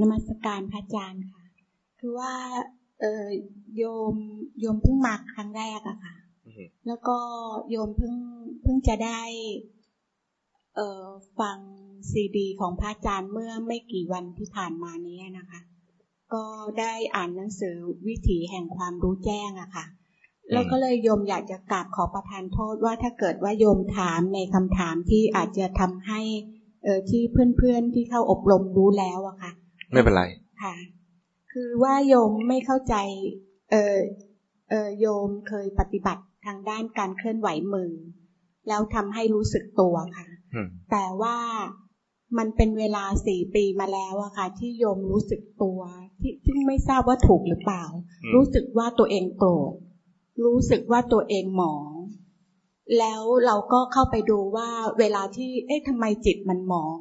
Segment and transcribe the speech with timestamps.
[0.00, 1.44] นมัสการพระอาจารย์ค่ะ
[2.00, 2.34] คือว่า
[3.00, 3.24] เออ
[3.76, 4.14] โยม
[4.60, 6.14] โยมเพิ่งมาครั้งแรกอะค่ะ
[6.86, 7.18] แล้วก็
[7.70, 8.14] โยมเพิ่ง
[8.62, 9.20] เพิ่งจะได้
[10.76, 11.04] เออ
[11.40, 11.58] ฟัง
[12.10, 15.60] ซีดีของพระอาจารย์เมื่อไม่กี่วันที่ผ่านมานี้นะคะ
[16.34, 16.44] ก็
[16.80, 17.76] ได้อ่านหนังสือ
[18.06, 19.84] วิถีแห่งความรู้แจ้งอะค่ะ
[20.52, 26.20] แล้วก็เลยโยมอยากจะกราบขอประทานโทษว่าถ้าเกิดว่าโยมถามในคำถามที่อาจจะทำให้
[26.84, 29.52] เออที่เพื่อนๆที่เข้าอบรมรู้แล้วอะค่ะ
[29.94, 30.24] ไม่เป็นไร
[30.62, 30.74] ค่ะ
[31.52, 32.94] คือว่าโยมไม่เข้าใจ
[33.72, 33.98] เออ
[34.70, 37.92] เออโยมเคยปฏิบัติทางด้านการเคลื่อนไหวมือ
[38.68, 40.28] แล้วทำให้รู้สึกตัวค่ะ
[40.90, 41.38] แต่ว่า
[42.38, 45.80] มันเป็นเวลาสี่ปีมาแล้วอะค่ะ ที่โยมรู้สึกตัว
[46.20, 47.84] ที่ที่ไม่ทราบว่าถูกหรือเปล่า
[48.34, 49.72] รู้สึกว่าตัวเองโกรธ
[50.44, 51.90] รู้สึกว่าตัวเองหมอง
[52.98, 56.98] แล้วเราก็เข้าไปดูว่าเวลาที่เอ๊ะทำไมจิตมันหมอง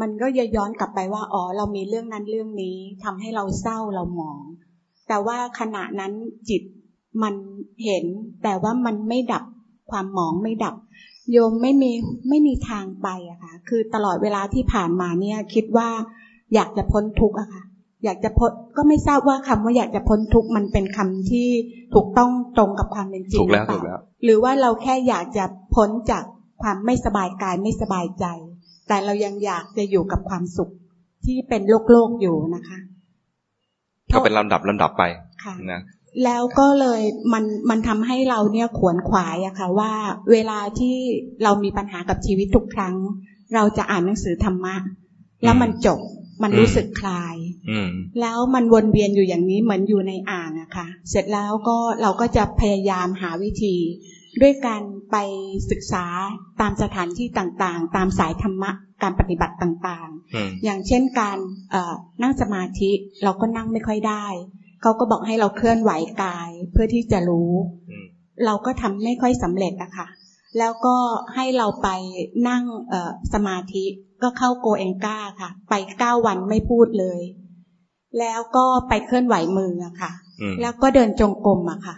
[0.00, 4.42] มันก็จะย้อนกลับไปว่า อ๋อ เรามีเรื่องนั้นเรื่องนี้ทำให้เราเศร้าเราหมอง
[5.08, 6.12] แต่ว่าขณะนั้น
[6.48, 6.62] จิต
[7.22, 7.34] มัน
[7.84, 8.04] เห็น
[8.42, 9.44] แต่ว่ามันไม่ดับ
[9.90, 10.74] ความหมองไม่ดับ
[11.32, 11.92] โยมไม่มี
[12.28, 15.88] ไม่มีทางไปอะค่ะ คือตลอดเวลาที่ผ่านมาเนี่ย คิดว่า
[16.54, 17.62] อยากจะพ้นทุกข์อะค่ะ
[18.04, 21.48] อยากจะพ้นก็ไม่ทราบว่าคำว่าอยากจะพ้นทุกข์มันเป็นคำที่
[21.94, 25.44] ถูกต้องตรงกับความเป็นจริงถูกแล้วหรือถูกเปแล้ล่าวหรือว่าเราแค่อยากจะ
[25.74, 26.22] พ้นจาก
[26.62, 28.26] ความไม่สบายกายไม่สบายใจ
[28.88, 30.70] แต่เรายังอยากจะอยู่กับความสุข
[31.24, 32.78] ที่เป็นโลกโลกๆอยู่นะคะ
[34.14, 35.02] ก็เป็นลำดับลำดับไป
[35.44, 35.82] ค่ะนะ
[36.24, 39.92] แล้วก็เลยมันมันทำให้เราเนี่ยขวนขวายอะค่ะ ว่า
[40.30, 40.96] เวลาที่
[41.42, 42.94] เรามีปัญหากับชีวิตทุกครั้ง
[43.54, 44.76] เราจะอ่านหนังสือธรรมะ
[45.42, 46.00] แล้วมันจบ
[46.42, 47.36] มันรู้สึกคลาย
[47.70, 53.76] อืมแล้วมันวนเวียนอยู่อย่างนี้เหมือนอยู่ในอ่างอะค่ะ เสร็จแล้วก็เราก็จะพยายามหาวิธี
[54.40, 55.16] ด้วยการไป
[55.70, 56.04] ศึกษา
[56.60, 58.70] ตามสถานที่ต่างๆ ตามสายธรรมะ
[59.02, 61.38] การปฏิบัติต่างอืมๆอย่างเช่นการ
[61.70, 62.90] เอ่อนั่งสมาธิ
[63.22, 64.26] เราก็นั่งไม่ค่อยได้
[64.82, 65.90] เขาก็บอกให้เราเคลื่อนไหว
[66.22, 67.52] กายเพื่อที่จะรู้
[67.90, 68.04] อืม
[68.46, 70.06] เราก็ทำไม่ค่อยสำเร็จอะค่ะ
[70.58, 70.96] แล้วก็
[71.34, 71.88] ให้เราไป
[72.48, 73.84] นั่งเอ่อสมาธิ
[74.22, 77.20] ก็เข้าโกเองก้าค่ะ ไปเก้าวันไม่พูดเลย
[78.18, 81.96] แล้วก็ไปเคลื่อนไหวมืออะค่ะอืมแล้วก็เดินจงกรมอะค่ะ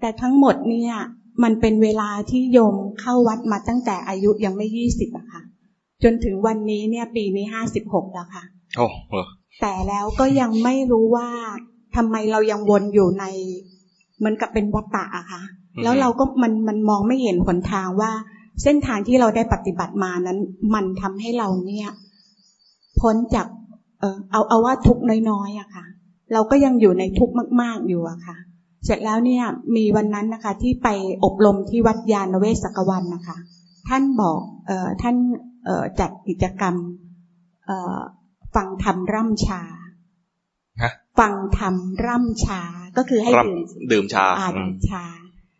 [0.00, 0.94] แต่ทั้งหมดเนี่ย
[1.42, 5.42] มันเป็นเวลาที่โยมเข้าวัดมาตั้งแต่อายุยังไม่ยี่สิบอะค่ะ
[6.02, 8.44] จนถึงวันนี้เนี่ย ปีนี้ห้าสิบหกแล้วค่ะ
[8.76, 9.12] โอ้โห
[9.60, 11.28] แต่แล้วก็ยังไม่รู้ว่า
[11.96, 13.24] ทำไมเรายังวนอยู่ใน
[14.18, 15.42] เหมือนกับเป็นวัฏฏะอะค่ะ
[15.82, 18.12] แล้วเราก็มันมันมองไม่เห็นหนทางว่า
[18.62, 20.38] เส้นทางที่เราได้ปฏิบัติมานั้น
[20.74, 21.90] มันทำให้เราเนี่ย
[23.00, 23.46] พ้นจาก
[24.00, 25.84] เออเอาเอาว่าทุกข์น้อยๆอะค่ะ
[26.32, 28.36] เราก็ยังอยู่ในทุกข์มาก ๆอยู่อะค่ะ
[28.84, 29.44] เสร็จแล้วเนี่ย
[29.76, 30.88] มีวันนั้นนะคะที่ไป
[31.24, 33.36] อบรมที่วัดยาณเวศกวันนะคะ
[33.88, 35.16] ท่านบอกเอ่อท่าน
[35.64, 36.74] เอ่อจัดกิจกรรม
[37.66, 37.98] เอ่อ
[38.54, 39.62] ฟังธรรมร่ำชา
[40.82, 41.74] ฮะฟังธรรม
[42.06, 42.62] ร่ำชา
[42.96, 43.60] ก็คือให้รับดื่ม
[43.92, 45.04] ดื่มชาอ่าอืดื่มมชา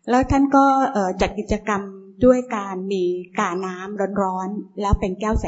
[0.09, 0.63] แล้วท่านก็
[0.93, 1.81] เอ่อจัดกิจกรรม
[2.25, 3.03] ด้วยการมี
[3.39, 5.45] กาน้ำร้อนๆแล้วเป็นแก้วใส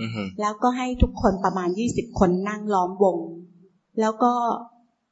[0.00, 3.18] อืมๆแล้วก็ให้ทุกคนประมาณยี่สิบคนนั่งล้อมวง
[4.00, 4.32] แล้วก็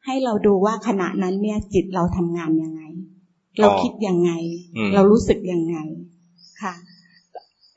[0.04, 2.82] ให้เราดูว่าขณะนั้นเนี่ยจิตเราทำงานยังไง
[3.60, 4.30] เราคิดยังไง
[4.76, 5.76] อืมเรารู้สึกยังไง
[6.62, 6.74] ค่ะ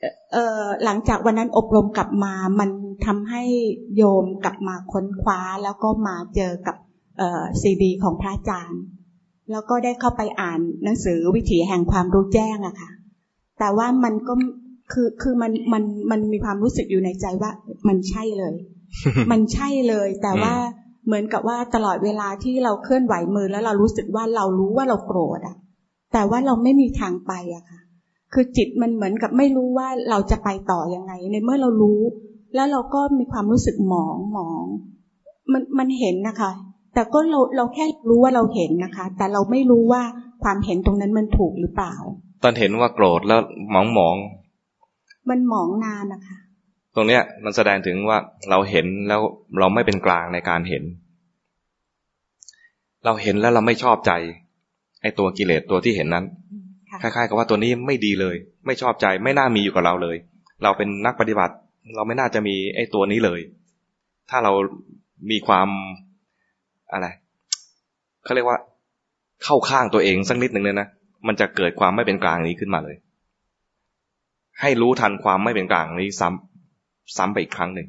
[0.00, 2.70] เอ่อเอ่อหลังจากวันนั้นอบรมกลับมา มัน
[3.06, 3.42] ทำให้
[3.96, 6.76] โยมกลับมาค้นคว้า แล้วก็มาเจอกับ
[7.18, 8.82] เอ่อซีดีของพระอาจารย์
[9.50, 12.90] แล้วก็ได้เข้าไปอ่านหนังสือวิถีแห่งความรู้แจ้งอะค่ะ
[13.58, 14.34] แต่ว่ามันก็
[14.92, 17.50] คือคือมันมันมันมีความรู้สึกอยู่ในใจว่า
[17.88, 18.54] มันใช่เลย
[19.30, 20.54] มันใช่เลยแต่ว่า
[21.06, 25.56] เหมือนกับว่าตลอดเวลาที่เราเคลื่อนไหวมือแล้วเรารู้สึกว่าเรารู้ว่าเราโกรธอะ
[26.12, 27.80] แต่ว่าเราไม่มีทางไปอะค่ะ
[28.32, 32.00] คือจิตมันเหมือนกับไม่รู้ว่าเราจะไปต่อยังไง ในเมื่อเรารู้
[32.54, 34.64] แล้วเราก็มีความรู้สึกหมองหมอง
[35.52, 36.50] มันมันเห็นนะคะ
[36.94, 40.02] แต่ก็เราเราแค่รู้ว่าเราเห็นนะคะ แต่เราไม่รู้ว่า
[40.44, 41.94] ความเห็นตรงนั้นมันถูกหรือเปล่า
[42.42, 43.40] ตอนเห็นว่าโกรธแล้ว
[43.70, 44.16] หมองหมอง
[45.28, 46.36] มันหมองนานนะคะ
[46.94, 48.18] ตรงเนี้ยมันแสดงถึงว่า
[48.50, 49.20] เราเห็นแล้ว
[49.58, 50.82] เราไม่เป็นกลางในการเห็น
[53.06, 54.12] เราเห็นแล้วเราไม่ชอบใจ
[55.02, 56.24] ไอ้ตัวกิเลสตัวที่เห็นนั้น
[57.02, 58.36] ค่ะคล้ายๆกับว่าตัวนี้ไม่ดีเลย
[58.66, 60.16] ไม่ชอบใจไม่น่ามีอยู่กับเราเลย
[60.62, 61.54] เราเป็นนักปฏิบัติ
[61.94, 63.40] เราไม่น่าจะมีไอ้ตัวนี้เลย
[64.30, 64.52] ถ้าเรา
[65.30, 65.68] มีความ
[66.92, 67.06] อะไร
[68.24, 68.58] เขาเรียกว่า
[69.44, 70.88] เข้าข้างตัวเองสักนิดหนึ่งเลยนะ
[71.26, 72.96] มันจะเกิดความไม่เป็นกลางนี้ขึ้นมาเลย
[74.60, 77.88] ให้รู้ทันความไม่เป็นกลางนี้ซ้ำซ้ำไปอีกครั้งหนึ่ง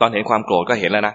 [0.00, 1.14] ตอนเห็นความโกรธก็เห็นแล้วนะ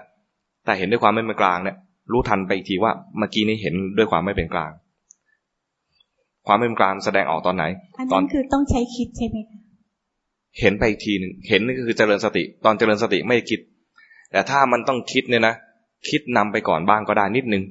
[0.66, 1.78] แต่เห็นด้วยความไม่เป็นกลางเนี่ย
[2.12, 4.72] รู้ทันไปอีกทีว่าเมื่อกี้นี้เห็นด้วยความไม่เป็นกลาง
[6.48, 7.64] ความไม่เป็นกลางแสดงออกตอนไหน
[7.98, 9.60] อันตอนั้นนคือต้องใช้คิดใช่ไหมคะ
[10.60, 13.60] เห็นไปอีกทีหนึ่งเห็นนี่ก็คือเจริญสติ ตอนเจริญสติไม่คิด
[14.32, 15.56] แต่ถ้ามันต้องคิดเนี่ยนะ
[16.10, 17.64] คิดนำไปก่อนบ้างก็ได้นิดนึง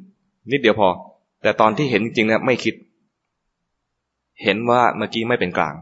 [0.52, 0.88] นิดเดียวพอ
[1.42, 2.74] แต่ตอนที่เห็นจริงๆเนี่ยไม่คิด
[4.44, 5.74] เห็นว่าเมื่อกี้ไม่เป็นกลาง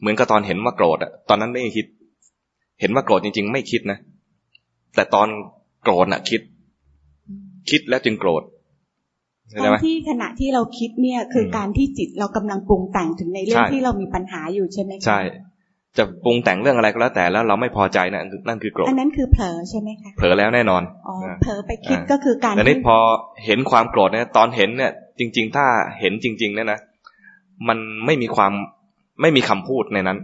[0.00, 1.86] เหมือนกับตอนเห็นว่าโกรธอะตอนนั้นไม่คิด
[2.80, 3.98] เห็นว่าโกรธจริง ๆ ไม่คิดนะ
[4.94, 5.28] แต่ตอน
[5.82, 6.40] โกรธอะคิด
[7.70, 8.42] คิดแล้วจึงโกรธ
[9.60, 15.20] ตอนที่ขณะที่เราคิดเนี่ยคือการที่จิตเรากำลังปรุงแต่งถึงในเรื่องที่เรามีปัญหาอยู่ใช่ไหมใช่
[15.96, 22.96] จะปรุงแต่งเรื่องอะไรก็แล้วแต่แล้วเราไม่พอใจนั่นนั่นคือโกรธอันนั้นคือเผลอใช่ไหมคะเผลอแล้วแน่นอนอ๋อเผลอไปคิดก็คือการแต่นี้พอ
[23.44, 25.66] เห็นความโกรธเนี่ยตอนเห็นเนี่ย จริง ๆ ถ้า
[26.00, 26.80] เห็นจริง ๆ เนี่ยนะ
[27.68, 28.52] มันไม่มีความ
[29.22, 30.18] ไม่มีคำพูดในนั้น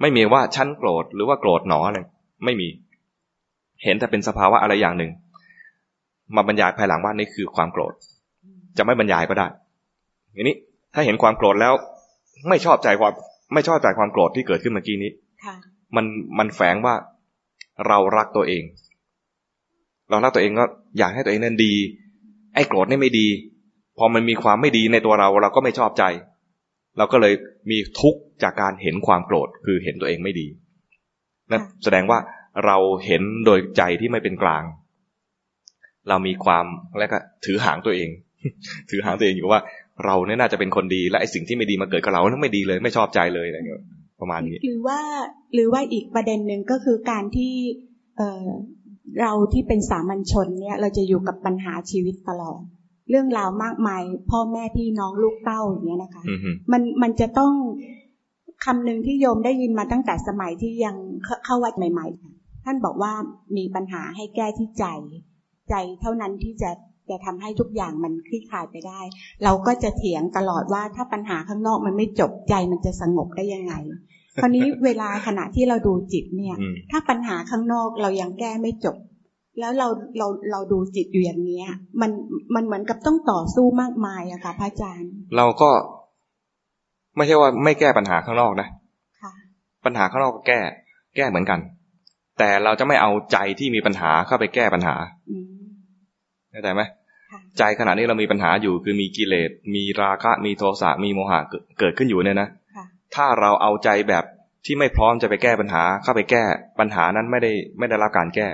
[0.00, 1.98] ไม่มีว่าฉันโกรธหรือว่าโกรธหนออะไร
[2.44, 2.68] ไม่มี
[3.84, 5.10] เห็นแต่เป็นสภาวะอะไรอย่างหนึ่ง
[6.36, 7.92] มาบรรยายภายหลังว่านี่คือความโกรธ
[8.78, 9.46] จะไม่บรรยายก็ได้
[10.36, 10.56] ทีนี้
[10.94, 11.74] ถ้าเห็นความโกรธแล้ว
[12.48, 13.12] ไม่ชอบใจความ
[13.54, 15.10] ไม่ชอบใจความโกรธที่เกิดขึ้นเมื่อกี้นี้
[15.96, 16.04] มัน
[16.38, 16.94] มันแฝงว่า
[17.86, 18.62] เรารักตัวเอง
[20.10, 20.64] เรารักตัวเองก็
[20.98, 21.74] อยากให้ตัวเองนั้นดี
[22.54, 23.26] ไอ้โกรธนี่ไม่ดี
[23.98, 26.04] พอมันมีความไม่ดีในตัวเราเราก็ไม่ชอบใจ
[26.98, 27.34] เราก็เลย
[27.70, 30.46] มีทุกข์จากการเห็นความโกรธคือเห็นตัวเองไม่ดี
[31.50, 32.18] นั่นแสดงว่า
[32.66, 34.62] เราเห็นโดยใจที่ไม่เป็นกลาง
[36.08, 36.66] เรามีความ
[36.98, 38.08] แล้วก็ถือหางตัวเอง
[38.90, 39.60] ถือหางตัวเองอยู่ว่า
[40.04, 43.82] เราเนี่ยน่าจะเป็นคนดีและไอ้สิ่งที่ไม่ดีมาเกิดกับเรานั้นไม่ดีเลยไม่ชอบใจเลยอะไรเงี้ย
[44.20, 45.00] ประมาณนี้ หรือว่า
[45.54, 47.54] หรือว่าอีกประเด็นหนึ่งก็คือการที่
[48.18, 48.46] เออ
[49.20, 52.60] เราที่เป็นสามัญชนเนี่ย เราจะอยู่กับปัญหาชีวิตตลอด
[53.10, 56.22] เรื่องราวมากมาย พ่อแม่พี่น้องลูกเต้าอย่างเงี้ยนะคะ
[56.72, 57.52] มันมันจะต้อง
[58.64, 60.96] คำหนึ่งที่โยมได้ยินมาตั้งแต่สมัยที่ยัง
[61.44, 62.06] เข้าวัดใหม่
[62.36, 63.12] ๆ ท่านบอกว่า
[63.56, 64.84] มีปัญหาให้แก้ที่ใจ
[65.70, 66.70] ใจเท่านั้นที่จะ
[67.10, 69.00] จะทำให้ทุกอย่างมันคลี่คลายไปได้
[69.44, 73.74] เราก็จะเถียงตลอดว่าถ้าปัญหาข้างนอกมันไม่จบใจมันจะสงบได้ยังไง
[74.40, 76.56] คราวนี้เวลาขณะที่เราดูจิตเนี่ย
[76.90, 78.96] ถ้าปัญหาข้างนอกเรายังแก้ไม่จบ
[79.58, 79.88] แล้วเรา
[80.18, 81.66] เราเราดูจิตอยู่อย่างเนี้ย
[82.00, 82.10] มัน
[82.54, 85.70] มันเหมือนกับต้องต่อสู้มากมายอะค่ะพระอาจารย์ เราก็
[87.16, 88.68] ไม่ใช่ว่าไม่แก้ปัญหาข้างนอกนะ
[89.84, 90.58] ปัญหาข้างนอกก็แก้
[91.16, 91.60] แก้เหมือนกัน
[92.38, 94.94] แต่เราจะไม่เอาใจที่มีปัญหาเข้าไปแก้ปัญหา
[96.52, 96.82] เข้าใจไหม
[97.58, 101.40] ใจขณะนี้เรามีปัญหาอยู่คือมีกิเลส มีราคะ มีโทสะ มีโมหะ
[101.78, 102.48] เกิดขึ้นอยู่เนี่ยนะ
[103.14, 104.24] ถ้าเราเอาใจแบบ
[104.66, 106.42] ที่ไม่พร้อมจะไปแก้ปัญหาเข้าไปแก้
[106.78, 108.48] ปัญหานั้นไม่ได้ไม่ได้รับการแก้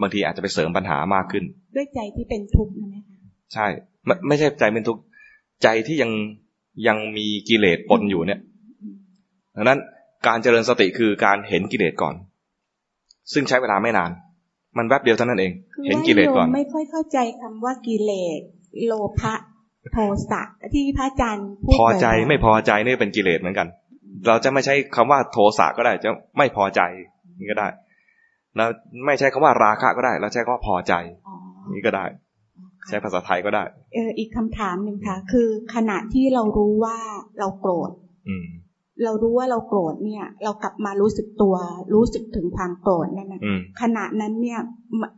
[0.00, 1.44] บางทีอาจจะไปเสริมปัญหามากขึ้น
[1.76, 3.18] ด้วยใจที่เป็นทุกข์นะคะ
[3.54, 3.66] ใช่
[4.06, 5.02] ไม่ไม่ใช่ใจเป็นทุกข์
[5.62, 6.10] ใจที่ยัง
[6.86, 8.40] ยังมีกิเลสปนอยู่เนี่ย
[9.56, 9.78] ดังนั้น
[10.26, 12.14] การเจริญสติคือการเห็นกิเลสก่อน
[13.32, 14.10] ซึ่งใช้เวลาไม่นาน
[14.76, 15.52] มันแวบเดียวเท่านั้นเอง
[15.86, 18.40] เห็นกิเลสก่อนไม่ค่อยเข้าใจคำว่ากิเลส
[18.86, 19.34] โลภะ
[19.92, 19.98] โท
[20.30, 20.42] สะ
[20.74, 23.68] ที่พระอาจารย์พูดพอใจไม่พอใจนี่เป็นกิเลสเหมือนกัน
[24.26, 26.80] เราจะไม่ใช้คำว่าโทสะก็ได้ จะไม่พอใจ
[27.40, 27.68] นี่ก็ได้
[28.56, 28.68] แล้ว
[29.06, 30.94] ไม่ใช้คำว่าราคะก็ได้ เราใช้คำว่าพอใจ
[31.72, 32.04] นี่ก็ได้
[32.88, 36.98] ใช้ภาษาไทยก็ได้ เอออีกคำถามหนึ่งค่ะ คือขณะที่เรารู้ว่า
[37.38, 37.90] เราโกรธ
[39.04, 41.56] เรารู้ว่าเราโกรธเนี่ย เรากลับมารู้สึกตัว
[41.94, 43.40] รู้สึกถึงความโกรธนั่นนะ
[43.80, 44.60] ขณะนั้นเนี่ย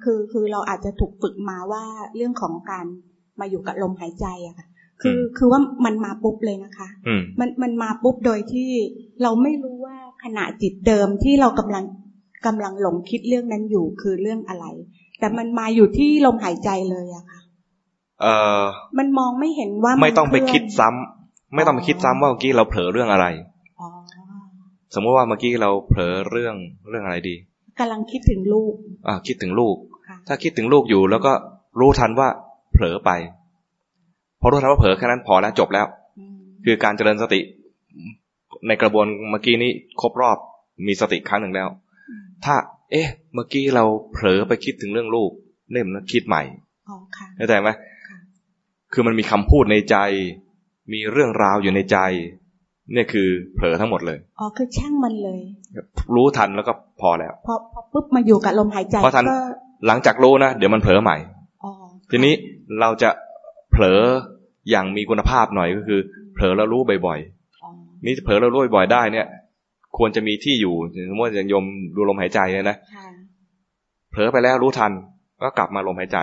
[0.05, 1.85] คือคือเราอาจจะถูกฝึกมาว่า
[2.17, 2.87] เรื่องของการ
[3.41, 4.67] มาอยู่กับลมหายใจอะค่ะ
[5.03, 6.89] คือคือว่ามันมาปุ๊บเลยนะคะ
[7.41, 8.71] มันมันมาปุ๊บโดยที่
[9.23, 11.85] เราไม่รู้ว่าขณะจิตเดิมที่เรากำลัง
[12.47, 14.67] กำลังหลงคิดเรื่องนั้นอยู่คือเรื่องอะไร
[15.19, 17.41] แต่มันมาอยู่ที่ลมหายใจเลยอะค่ะ
[18.23, 18.27] เอ
[18.59, 18.61] อ
[18.99, 23.27] มันมองไม่เห็นว่าไม่ต้องไปคิดซ้ำไม่ต้องไปคิดซ้ำว่าเมื่อกี้เราเผลอเรื่องอะไร
[24.95, 26.57] สมมติว่าเมื่อกี้เราเผลอเรื่อง
[26.89, 27.35] เรื่องอะไรดี
[27.79, 28.73] กำลังคิดถึงลูก
[29.09, 29.77] อ่าคิดถึงลูก
[30.29, 31.33] ถ้าคิดถึงลูกอยู่ แล้วก็
[31.81, 32.29] รู้ทันว่า
[32.73, 33.11] เผลอไป
[34.41, 35.87] พอรู้ทันว่าเผลอแค่นั้นพอแล้วจบแล้ว
[36.65, 37.41] คือการเจริญสติ
[38.67, 39.71] ในกระบวนเมื่อกี้นี้
[40.01, 40.37] ครบรอบ
[40.87, 41.69] มีสติครั้งหนึ่งแล้ว
[42.45, 42.55] ถ้า
[42.91, 45.31] เอ๊ะ เมื่อกี้เราเผลอไปคิดถึงเรื่องลูก
[45.73, 46.43] เนี่ยมันคิดใหม่
[47.37, 47.71] เข้าใจไหม
[48.93, 49.97] คือมันมีคำพูดในใจ
[50.93, 51.99] มีเรื่องราวอยู่ในใจ
[52.93, 55.41] เนี่ยคือเผลอทั้งหมดเลย อ๋อ คือช่างมันเลย
[56.15, 59.25] รู้ทันแล้วก็พอแล้ว พอพอปุ๊บมาอยู่กับลมหายใจพอทัน
[59.87, 61.17] หลังจากรู้นะ เดี๋ยวมันเผลอใหม่
[62.11, 62.35] ทีนี้
[62.81, 63.11] เราจะ
[63.73, 64.01] เผลอ
[64.71, 66.01] อย่างมีคุณภาพหน่อยก็คือ
[66.35, 69.27] เผลอแล้วรู้บ่อยๆ นี่เผลอแล้วรู้บ่อยๆได้เนี่ย
[69.99, 70.75] ควรจะมีที่อยู่
[71.11, 71.65] สมมติอย่างยม
[71.97, 72.77] ดูลมหายใจเนี่ยนะ
[74.11, 74.93] เผลอไปแล้วรู้ทัน
[75.43, 76.19] ก็กลับมาลมหายใจ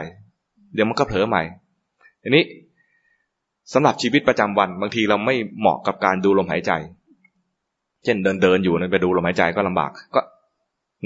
[0.74, 1.42] เดี๋ยวมันก็เผลอใหม่
[2.24, 2.44] ทีนี้
[3.74, 6.72] สำหรับชีวิตประจำวัน บางทีเราไม่เหมาะกับการดูลมหายใจ
[8.04, 10.22] เช่นเดินเดินอยู่นะไปดูลมหายใจก็ลำบาก ก็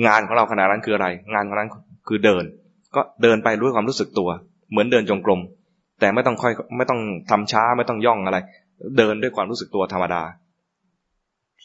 [0.05, 1.69] งานของเราขนาดนั้นคืออะไร งานของนั้น
[2.07, 2.43] คือเดิน
[2.95, 4.29] ก็เดินไปด้วยความรู้สึกตัว
[4.71, 5.39] เหมือนเดินจงกรม
[5.99, 6.99] แต่ไม่ต้องค่อยไม่ต้อง
[7.29, 8.37] ทำช้าไม่ต้องย่องอะไร
[8.97, 10.21] เดินด้วยความรู้สึกตัวธรรมดา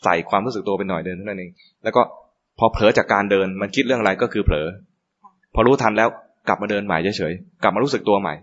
[0.05, 1.51] ใส่ความรู้สึกตัวเป็นหน่อยเดินเท่านั้นเอง
[1.85, 2.03] แล้วก็
[2.59, 4.67] พอเผลอจากการเดินมันคิดเรื่องอะไรก็คือเผลอ
[5.55, 6.09] พอรู้ทันแล้ว
[6.49, 8.35] กลับมาเดินใหม่เฉยๆกลับมารู้สึกตัวใหม่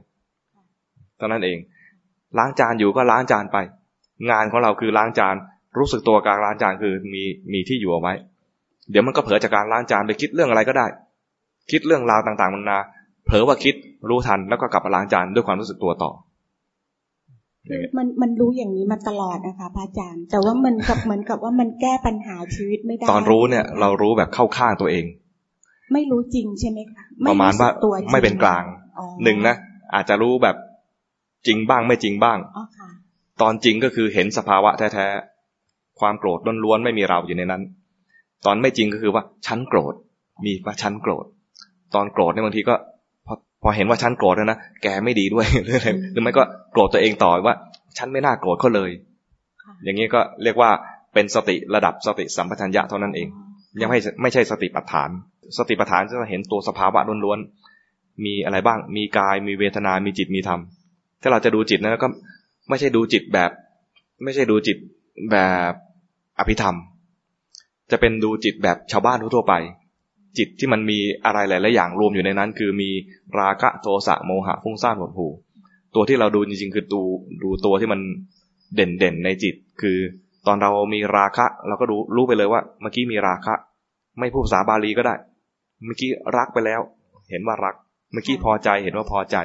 [1.18, 1.58] เท่านั้นเอง
[2.38, 3.58] ล้างจานอยู่ก็ล้างจานไป
[4.30, 5.36] งานของเราคือล้างจาน
[5.78, 7.24] รู้สึกตัวการล้างจานคือมี
[7.54, 8.14] มีที่อยู่เอาไว้
[8.92, 10.88] เดี๋ยวมันก็เผลอจากการล้างจานไปคิดเรื่องอะไรก็ได้
[11.72, 12.80] คิดเรื่องราวต่างๆมันนา
[13.26, 13.76] เผลอว่าคิด
[14.10, 16.12] รู้ทันแล้วก็กลับมาล้างจานด้วยความรู้สึกตัวต่อ
[17.70, 25.06] คือมันมันรู้อย่างนี้มาตลอดนะคะพระอาจารย์ แต่ว่ามันกับเหมือนกับว่ามันแก้ปัญหาชีวิตไม่ได้ ตอนรู้เนี่ย เรารู้แบบเข้าข้างตัวเอง
[25.94, 27.70] ไม่รู้จริงใช่ไหมคะประมาณว่า
[28.12, 28.64] ไม่เป็นกลาง
[29.24, 29.56] หนึ่งนะ
[29.94, 30.56] อาจจะรู้แบบ
[31.48, 32.40] จริงบ้างไม่จริงบ้าง
[33.42, 37.62] ตอนจริงก็คือเห็นสภาวะแท้ๆ ความโกรธล้วนๆไม่มีเราอยู่ในนั้น
[38.46, 39.94] ตอนไม่จริงก็คือว่าฉันโกรธ
[40.46, 41.26] มีว่าฉันโกรธ
[41.96, 42.76] ตอนโกรธเนี่ยบางทีก็
[43.64, 47.56] พอเห็นว่าฉันโกรธแล้วนะ แกไม่ดีด้วยหรืออะไรหรือไม่ก็โกรธตัวเองต่อว่า
[47.98, 48.92] ฉันไม่น่าโกรธเขาเลย
[49.84, 50.72] อย่างนี้ก็เรียกว่า
[51.14, 53.28] เป็นสติระดับสติสัมปชัญญะเท่านั้นเอง
[53.82, 55.10] ยังไม่ไม่ใช่สติปัฏฐาน
[55.58, 60.60] สติปัฏฐานจะเห็นตัวสภาวะล้วนๆ มีอะไรบ้าง มีกาย มีเวทนา มีจิต มีธรรม
[61.24, 62.10] ถ้าเราจะดูจิตนะก็
[62.70, 63.52] ไม่ใช่ดูจิตแบบ
[64.24, 64.78] ไม่ใช่ดูจิต
[65.32, 65.38] แบ
[65.72, 65.72] บ
[66.40, 66.76] อภิธรรม
[67.92, 69.54] จะเป็นดูจิตแบบชาวบ้านทั่วไป
[70.38, 72.90] จิตที่มันมีอะไรหลายๆอย่างรวมอยู่ในนั้น คือมี
[73.40, 75.28] ราคะโทสะโมหะฟุ้งซ่านหดหู
[75.96, 77.02] ตัวที่เราดูจริงๆคือดู
[77.44, 78.00] ดูตัวที่มัน
[78.76, 79.98] เด่นๆในจิต คือ
[80.48, 83.54] ตอนเรามีราคะ เราก็รู้รู้ไปเลยว่า เมื่อกี้มีราคะ
[84.20, 85.16] ไม่พูดภาษาบาลีก็ได้
[85.86, 86.82] เมื่อกี้รักไปแล้ว
[87.30, 87.76] เห็นว่ารัก
[88.12, 89.38] เมื่อกี้พอใจเห็นว่าพอใจ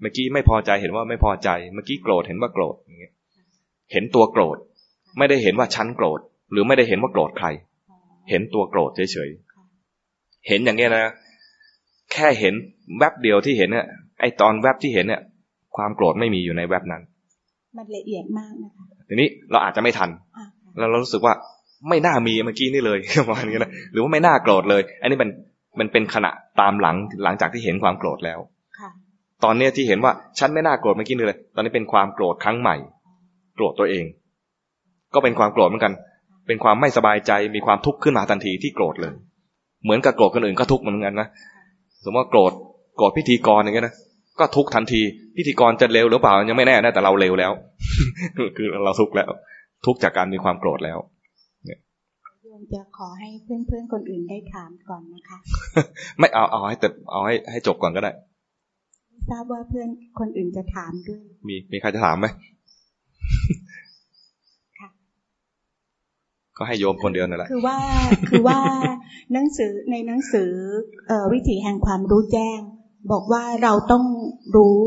[0.00, 3.12] เมื่อกี้ไม่พอใจเห็นว่าไม่พอใจ เมื่อกี้โกรธเห็นว่าโกรธอย่างเงี้ย
[3.92, 4.56] เห็นตัวโกรธ
[5.18, 6.20] ไม่ได้เห็นว่าฉันโกรธ
[6.52, 7.48] หรือไม่ได้เห็นว่าโกรธใคร
[8.30, 9.30] เห็นตัวโกรธเฉย
[10.48, 11.12] เห็นอย่างเงี้ยนะ
[12.12, 12.54] แค่เห็น
[12.98, 13.86] แวบเดียวที่เห็นเนี่ย
[14.20, 15.22] ไอตอนแวบที่เห็นเนี่ย
[15.76, 17.02] ความโกรธไม่มีอยู่ในแวบนั้น
[17.76, 20.10] มันละเอียดมากนะคะทีนี้เราอาจจะไม่ทัน
[20.78, 21.34] แล้วเรารู้สึกว่า
[21.88, 25.30] ไม่น่ามีเมื่อกี้นี่เลยประมาณนี้นะหรือว่าไม่น่าโกรธเลย อันนี้มัน
[25.80, 26.30] มันเป็นขณะ
[26.60, 28.38] ตามหลังหลังจากที่เห็นความโกรธแล้ว
[29.44, 32.76] ตอนเนี้ยที่เห็นว่าฉันไม่น่าโกรธเมื่อกี้นี่เลย ตอนนี้เป็นความโกรธครั้งใหม่
[33.56, 34.04] โกรธตัวเอง
[35.14, 35.92] ก็เป็นความโกรธเหมือนกัน
[36.46, 39.12] เป็นความไม่สบายใจมีความทุกข์ขึ้นมาทันทีที่โกรธเลย
[39.84, 41.28] เหมือนกับโกรธคนอื่นก็ทุกข์เหมือนกันนะ
[42.04, 42.52] สมมติว่าโกรธ
[42.96, 43.94] โกรธพิธีกรอย่างเงี้ยนะ
[44.38, 45.00] ก็ทุกข์ทันที
[45.36, 47.52] พิธีกรจะเร็วหรือเปล่ายังไม่แน่นะแต่เราเร็วแล้ว
[48.56, 49.28] คือเราทุกข์แล้ว
[49.86, 50.98] ทุกข์จากการมีความโกรธแล้ว
[52.44, 55.38] โยมจะขอให้เพื่อนเพื่อนคนอื่นได้ถามก่อนนะคะ
[56.20, 58.12] ไม่เอาเอาให้แต่เอาให้ให้จบก่อนก็ได้
[59.28, 62.26] ทราบว่าเพื่อนคนอื่นจะถามด้วย มีมีใครจะถามไหม
[66.56, 67.78] ก็ให้โยมคนเดียวนั่นแหละ คือว่า
[68.30, 68.60] คือว่า
[69.32, 70.50] หนังสือในหนังสือ
[71.06, 72.60] เอวิถีแห่งความรู้แจ้ง
[73.12, 74.04] บอกว่าเราต้อง
[74.56, 74.78] รู้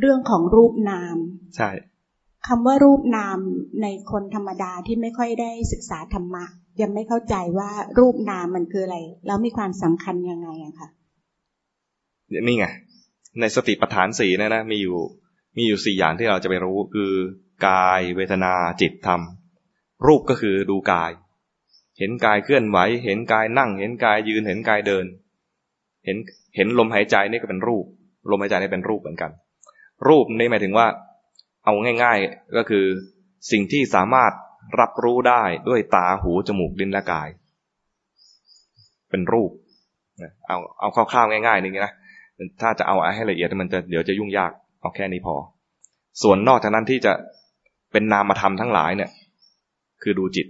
[0.00, 1.16] เรื่องของรูปนาม
[1.56, 1.70] ใช่
[2.46, 3.38] คำว่ารูปนาม
[3.82, 6.44] ในคนธรรมดาที่ไม่ค่อยได้ศึกษาธรรมะ
[6.80, 10.88] ยังไม่เข้าใจว่ารูปนามมันคืออะไร แล้วมีความสำคัญยังไงอะคะ
[12.46, 12.66] นี่ไง
[13.40, 14.98] ในสติปัฏฐานสี่นะนะมีอยู่
[15.56, 17.12] มีอยู่สี่อย่างที่เราจะไปรู้คือ
[17.68, 19.20] กายเวทนาจิตธรรม
[20.06, 21.10] รูปก็คือดูกาย
[21.98, 25.06] เห็นกายเคลื่อนไหว เห็นกายนั่ง เห็นกายยืนเห็นกายเดิน
[26.04, 26.16] เห็น
[26.56, 27.84] เห็นลมหายใจนี่ก็เป็นรูป
[28.30, 29.30] ลมหายใจนี่เป็นรูปเหมือนกัน
[30.08, 30.86] รูปนี่หมายถึงว่า
[31.64, 32.84] เอาง่ายๆก็คือ
[33.50, 34.32] สิ่งที่สามารถ
[34.80, 37.28] รับรู้ได้ด้วยตาหูจมูกลิ้นและกาย
[39.10, 39.50] เป็นรูป
[40.46, 41.94] เอาเอาคร่าวๆง่ายๆนี่นะ
[42.60, 45.34] ถ้าจะเอาให้ละเอียดมันจะเดี๋ยวจะยุ่งยากเอาแค่นี้พอ
[46.22, 47.12] ส่วนนอกจากนั้นที่จะ
[47.92, 49.10] เป็นนามธรรมทั้งหลายเนี่ย
[50.02, 50.46] คือดูจิต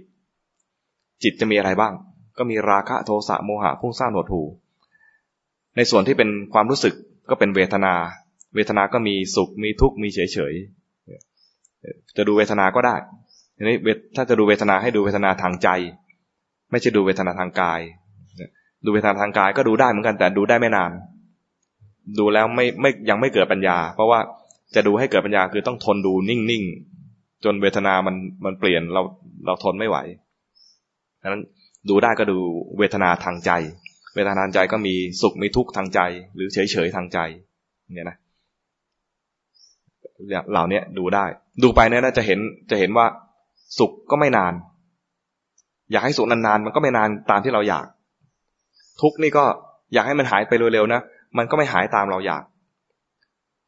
[1.23, 1.93] จิตจะมีอะไรบ้าง
[2.37, 4.41] ก็มีราคะโทสะโมหะพุ่งสร้างหนวดหู
[5.75, 6.93] ในส่วนที่เป็นความรู้สึก
[7.29, 7.93] ก็เป็นเวทนา
[8.55, 10.53] เวทนาก็มีสุขมีทุกข์มีเฉยเฉย
[12.17, 12.95] จะดูเวทนาก็ได้
[13.57, 13.77] ทีนี้
[14.15, 15.69] ถ้าจะดูเวทนาให้ดูเวทนาทางใจ
[16.71, 17.79] ไม่ใช่ดูเวทนาทางกาย
[18.85, 20.91] ดูเวทนาทางกายก็ดูได้เหมือนกันแต่ดูได้ไม่นาน
[22.19, 24.19] ดูแล้วไม่ไม่ยังไม่เกิดปัญญา เพราะว่า
[24.75, 26.65] จะดูให้เกิดปัญญาคือต้องทนดูนิ่ง
[27.45, 29.01] จนเวทนามันมันเปลี่ยนเรา
[29.45, 29.97] เราทนไม่ไหว
[31.21, 31.43] ดังนั้น
[31.89, 32.37] ดูได้ก็ดู
[32.77, 33.51] เวทนาทางใจ
[34.15, 35.99] เวทนาทางใจก็มีสุขมีทุกข์ทางใจ
[36.35, 37.19] หรือเฉยเฉยทางใจ
[37.93, 38.17] เนี่ยนะ
[40.51, 41.25] เหล่านี้ดูได้
[41.63, 42.39] ดูไปเนี่ยจะเห็น
[42.71, 43.05] จะเห็นว่า
[43.79, 44.53] สุขก็ไม่นาน
[45.91, 47.85] อยากให้สุขนานๆมันก็ไม่นานตามที่เราอยาก
[49.01, 49.43] ทุกนี่ก็
[49.93, 51.01] อยากให้มันหายไปเร็วๆนะ
[51.37, 52.43] มันก็ไม่หายตามเราอยาก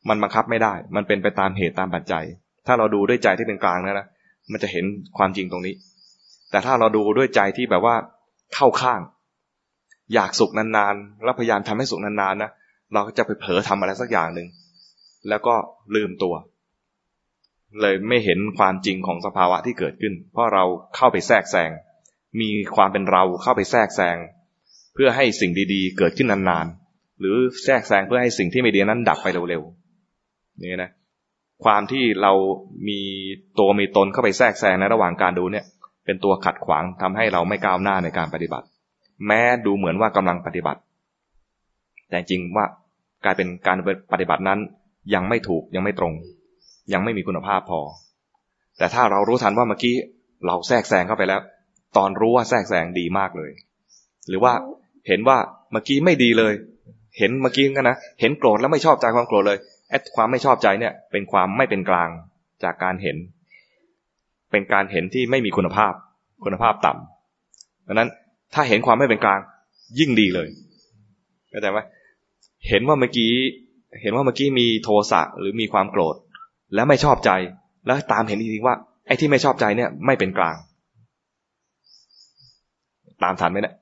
[0.09, 2.25] มันบังคับไม่ได้ มันเป็นไปตามเหตุตามปัจจัย
[2.67, 4.07] ถ้าเราดูด้วยใจที่เป็นกลางนะนะ
[4.51, 4.85] มันจะเห็น
[5.17, 5.73] ความจริงตรงนี้
[6.51, 7.95] แต่ถ้าเราดูด้วยใจที่แบบว่า
[8.55, 9.01] เข้าข้าง
[10.13, 12.51] อยากสุขนานๆแล้วพยายามทำให้สุขนานๆนะ
[12.93, 14.47] เราก็จะไปเผลอทำอะไรสักอย่างหนึ่ง
[15.29, 15.55] แล้วก็
[15.95, 16.35] ลืมตัว
[17.81, 20.63] เลยไม่เห็นความจริงของสภาวะที่เกิดขึ้น เพราะเรา
[20.95, 21.71] เข้าไปแทรกแซง
[22.41, 24.17] มีความเป็นเราเข้าไปแทรกแซง
[24.93, 26.88] เพื่อให้สิ่งดีๆ เกิดขึ้นนานๆ
[27.19, 30.91] หรือแทรกแซงเพื่อให้สิ่งที่ไม่ดีนั้นดับไปเร็วๆนี่นะ
[31.63, 32.33] ความที่เรา
[32.87, 32.99] มี
[33.59, 35.65] ตัวมีตนเข้าไปแทรกแซงในระหว่างการดูเนี่ย
[36.05, 38.65] เป็นตัวขัดขวางทำให้เราไม่ก้าวหน้าในการปฏิบัติ
[39.27, 40.79] แม้ดูเหมือนว่ากำลังปฏิบัติ
[42.09, 42.65] แต่จริงว่า
[43.25, 43.77] กลายเป็นการ
[44.13, 44.59] ปฏิบัตินั้น
[45.13, 46.13] ยังไม่ถูกยังไม่ตรง
[46.93, 47.81] ยังไม่มีคุณภาพพอ
[48.77, 49.95] แต่ถ้าเรารู้ทันว่าเมื่อกี้
[50.45, 51.41] เราแทรกแซงเข้าไปแล้ว
[51.97, 53.51] ตอนรู้ว่าแทรกแซงดีมากเลย
[54.27, 54.53] หรือว่า
[55.07, 55.37] เห็นว่า
[55.71, 56.53] เมื่อกี้ไม่ดีเลย
[57.17, 59.57] เห็นเมื่อกี้กันนะเห็นโกรธแล้วไม่ชอบใจความโกรธเลย
[59.89, 62.09] ไอ้ความไม่ชอบใจเนี่ย เป็นความไม่เป็นกลาง
[62.63, 63.17] จากการเห็น
[64.51, 65.93] เป็นการเห็นที่ไม่มีคุณภาพ
[66.43, 68.09] คุณภาพต่ำดังนั้น
[68.53, 69.39] ถ้าเห็นความไม่เป็นกลาง
[69.99, 70.47] ยิ่งดีเลย
[71.49, 71.79] เข้าใจไหม
[72.67, 73.31] เห็นว่าเมื่อกี้
[74.01, 76.15] เห็นว่าเมื่อกี้มีโทสะหรือมีความโกรธ
[76.75, 77.31] แล้วไม่ชอบใจ
[77.85, 78.75] แล้วตามเห็นจริงๆว่า
[79.07, 80.55] ไอ้ที่ไม่ชอบใจเนี่ย ไม่เป็นกลาง
[83.23, 83.75] ตามทันไหมเนี่ย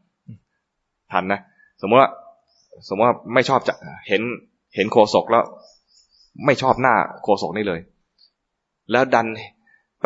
[1.12, 1.40] ทันนะ
[1.82, 2.10] สมมติว่า
[2.88, 3.74] สมมติว่าไม่ชอบจะ
[4.08, 4.22] เห็น
[4.76, 5.44] เห็นโคศกแล้ว
[6.46, 7.80] ไม่ชอบหน้าโคศกนี่เลย
[8.92, 9.28] แล้วดัน
[10.02, 10.06] ไป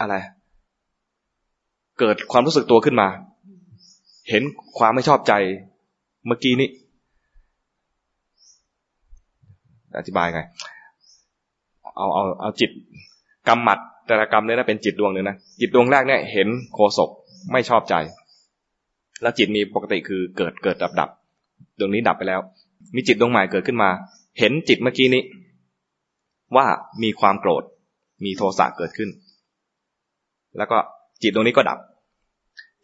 [0.00, 0.14] อะไร
[1.98, 3.08] เกิดความรู้สึกตัวขึ้นมา
[4.30, 4.42] เห็น
[4.78, 5.32] ความไม่ชอบใจ
[6.26, 6.68] เมื่อกี้นี้
[9.98, 10.40] อธิบายไง
[11.96, 12.70] เอาเอาเอาจิต
[13.48, 17.10] กรรมหมัดแต่ละกรรมเนี่ยนะเป็นจิตดวงหนึ่งนะจิตดวงแรกเนี่ย เห็นโคศก
[17.52, 17.94] ไม่ชอบใจ
[19.22, 21.10] แล้วจิตมีปกติคือเกิดเกิดดับดับ
[21.78, 22.40] ดวงนี้ดับไปแล้ว
[22.94, 23.90] มีจิตดวงใหม่เกิดขึ้นมา
[24.38, 25.22] เห็นจิตเมื่อกี้นี้
[26.56, 26.66] ว่า
[27.02, 27.62] มีความโกรธ
[28.24, 29.10] มีโทสะเกิดขึ้น
[30.56, 30.78] แล้วก็
[31.22, 31.78] จิตตรงนี้ก็ดับ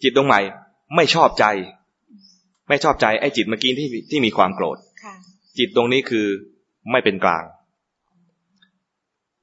[0.02, 0.40] จิตตรงใหม่
[0.96, 1.44] ไม่ชอบใจ
[2.68, 4.78] ไม่ชอบใจไอ้จิตเมื่อกี้ที่ที่มีความโกรธ
[5.58, 6.26] จิตตรงนี้คือ
[6.90, 7.44] ไม่เป็นกลาง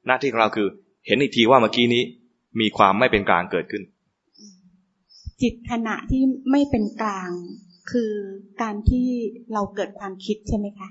[0.08, 0.68] หน้าที่ของเราคือ
[1.08, 2.04] เห็นอีกทีว่าเมื่อกี้นี้
[2.60, 3.84] มีความไม่เป็นกลางเกิดขึ้น
[5.42, 6.22] จิตขณะที่
[6.52, 7.30] ไม่เป็นกลาง
[7.92, 8.12] คือ
[8.62, 9.08] การที่
[9.54, 10.90] เราเกิดความคิดใช่ไหมคะ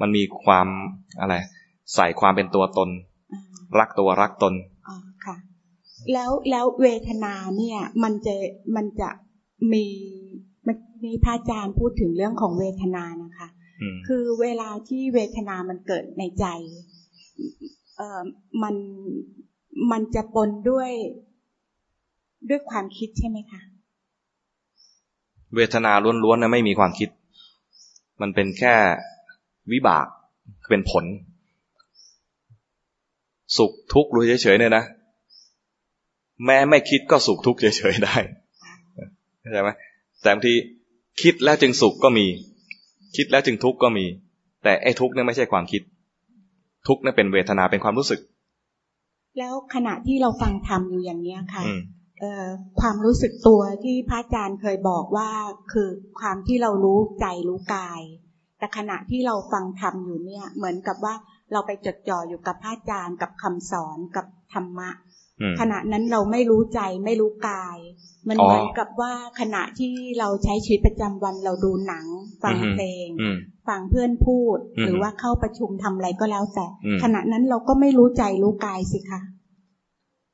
[0.00, 0.68] มันมีความ
[1.20, 1.34] อะไร
[1.94, 2.88] ใส่ความเป็นตัวตน
[3.78, 4.54] รักตัวรักตน
[4.88, 5.36] อ๋อค่ะ
[6.12, 8.34] แล้วแล้วเวทนาเนี่ย มันจะ
[8.76, 9.08] มันจะ
[9.72, 9.84] มี
[10.66, 13.48] มันมีพระอาจารย์พูดถึงเรื่องของเวทนานะคะ
[14.06, 16.46] คือเวลาที่เวทนามันเกิดในใจ
[17.96, 18.22] เอ่อ
[18.62, 18.74] มัน
[19.90, 20.90] มันจะปนด้วย
[22.48, 23.60] ด้วยความคิดใช่ไหมคะ
[25.54, 25.92] เวทนา
[26.24, 27.08] ล้วนๆนะไม่มีความคิด
[28.20, 28.74] มันเป็นแค่
[29.72, 30.06] วิบาก
[30.70, 31.04] เป็นผล
[33.56, 34.84] สุขทุกข์รู้เฉยๆเนี่ยนะ
[36.46, 38.16] แม้ไม่คิดก็สุขทุกข์เฉยๆได้
[39.40, 39.70] เข้าใจไหม
[40.22, 40.54] แต่บางที
[41.22, 42.26] คิดแล้วจึงสุขก็มี
[43.16, 44.04] คิดแล้วจึงทุกข์ก็มี
[44.64, 45.82] แต่ไอ้ทุกข์เนี่ยไม่ใช่ความคิด
[46.88, 48.20] ทุกข์เนี่ยเป็นเวทนาเป็นความรู้สึก
[49.38, 51.62] แล้วขณะที่เราฟังธรรมอยู่อย่างเนี้ยค่ะ
[52.80, 55.30] ความรู้สึกตัวที่พระอาจารย์เคยบอกว่า
[55.72, 55.88] คือ
[56.20, 58.00] ความที่เรารู้ใจรู้กาย
[58.58, 61.14] แต่ขณะที่เราฟังธรรมอยู่เนี่ย เหมือนกับว่า
[61.52, 64.90] เราไปจดจ่ออยู่กับพระอาจารย์กับคำสอนกับธรรมะ
[65.60, 67.78] ขณะนั้นเราไม่รู้ใจไม่รู้กาย
[68.28, 72.06] มันเหมือนกับว่าขณะที่เราใช้ชีวิตประจำวันเราดูหนัง
[72.42, 73.08] ฟังเพลง
[73.68, 76.66] ฟังเพื่อนพูด หรือว่าเข้าประชุมทำอะไรก็แล้วแต่
[77.02, 79.20] ขณะนั้นเราก็ไม่รู้ใจรู้กายสิคะ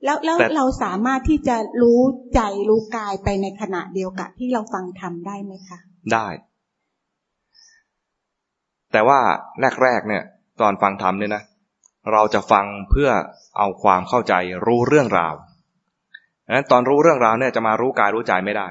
[0.05, 2.01] แล้วแล้วเราสามารถที่จะรู้
[2.35, 5.79] ใจรู้กายไปในขณะเดียวกับที่เราฟังทำได้ไหมคะ
[6.13, 6.27] ได้
[8.93, 9.19] แต่ว่า
[9.83, 10.23] แรกๆเนี่ย
[10.61, 11.43] ตอนฟังธรรมเนี่ยนะ
[12.13, 13.11] เราจะฟังเพื่อ
[13.59, 14.35] เอาความเข้าใจ
[14.67, 15.35] รู้เรื่องราว
[16.55, 18.69] นั้นตอนรู้เรื่องราวเนี่ยจะมารู้กายรู้ใจไม่ได้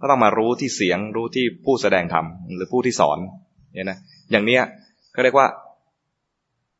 [0.00, 3.18] ก็ต้องมารู้ที่เสียงรู้ที่ผู้แสดงธรรมหรือผู้ที่สอน
[3.74, 3.98] เนี่ยนะ
[4.30, 4.62] อย่างเนี้ย
[5.14, 5.46] ก็เรียกว่า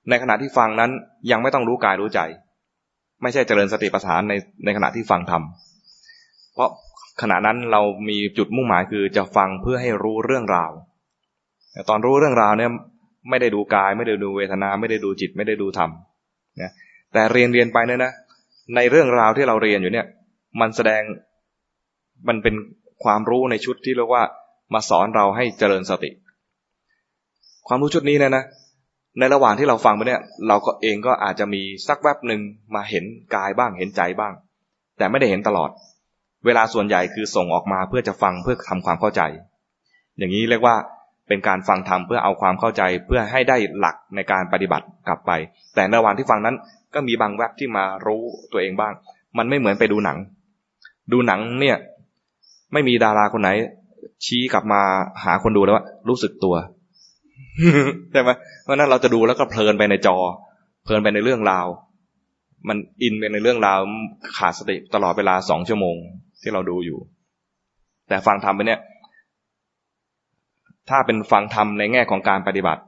[0.08, 0.90] ในขณะที่ฟังนั้น
[1.30, 2.20] ยังไม่ต้องรู้กายรู้ใจ
[3.22, 5.42] ไม่ใช่เจริญสติปัฏฐานในในขณะที่ฟังธรรม
[6.54, 6.70] เพราะ
[7.22, 10.70] ขณะนั้นเรามีจุดมุ่งหมายคือจะฟังเพื่อให้รู้เรื่องราว
[11.72, 12.70] แต่ตอนรู้เรื่องราวเนี่ย
[13.30, 15.90] ไม่ได้ดูกาย ไม่ได้ดูเวทนา ไม่ได้ดูจิต ไม่ได้ดูธรรม
[16.60, 16.72] นะ
[17.12, 18.12] แต่เรียนเรียนไปเนี่ยนะ
[18.76, 20.06] ในเรื่องราวที่เราเรียนอยู่เนี่ย
[20.60, 21.02] มันแสดง
[22.28, 22.54] มันเป็น
[23.04, 24.24] ความรู้ในชุดที่เรียกว่า
[24.74, 26.10] มาสอนเราให้เจริญสติ
[27.68, 28.44] ความรู้ชุดนี้เนี่ยนะ
[29.18, 32.40] ในระหว่างที่เราฟังไปเนี่ย เราก็เองก็อาจจะมีสักแวบหนึ่ง
[32.74, 33.04] มาเห็น
[33.34, 34.32] กายบ้างเห็นใจบ้าง
[34.98, 35.70] แต่ไม่ได้เห็นตลอด
[36.46, 39.22] เวลาส่วนใหญ่คือส่งออกมาเพื่อจะฟังเพื่อทำความเข้าใจ
[40.18, 40.76] อย่างนี้เรียกว่า
[41.28, 45.30] เป็นการฟังธรรมเพื่อเอาความเข้าใจเพื่อให้ได้หลักในการปฏิบัติกลับไป
[45.74, 46.56] แต่ในระหว่างที่ฟังนั้น
[46.94, 48.92] ก็มีบางแวบที่มารู้ตัวเองบ้าง
[49.38, 50.18] มันไม่เหมือนไปดูหนัง
[51.12, 51.76] ดูหนังเนี่ย
[52.72, 53.50] ไม่มีดาราคนไหน
[54.26, 54.80] ชี้กลับมา
[55.24, 56.54] หาคนดูแล้วว่ารู้สึกตัว
[58.12, 58.30] ใช่ไหม
[58.62, 60.16] เพราะนั้นเราจะดูแล้วก็เพลินไปในจอ
[60.84, 61.66] เพลินไปในเรื่องราว
[62.68, 63.80] มันอินไปในเรื่องราว
[64.36, 65.96] ขาดสติตลอดเวลาสองชั่วโมง
[66.42, 66.98] ที่เราดูอยู่
[68.08, 68.80] แต่ฟังทำไปเนี่ย
[70.88, 72.82] ถ้าเป็นฟังธรรมในแง่ของการปฏิบัติ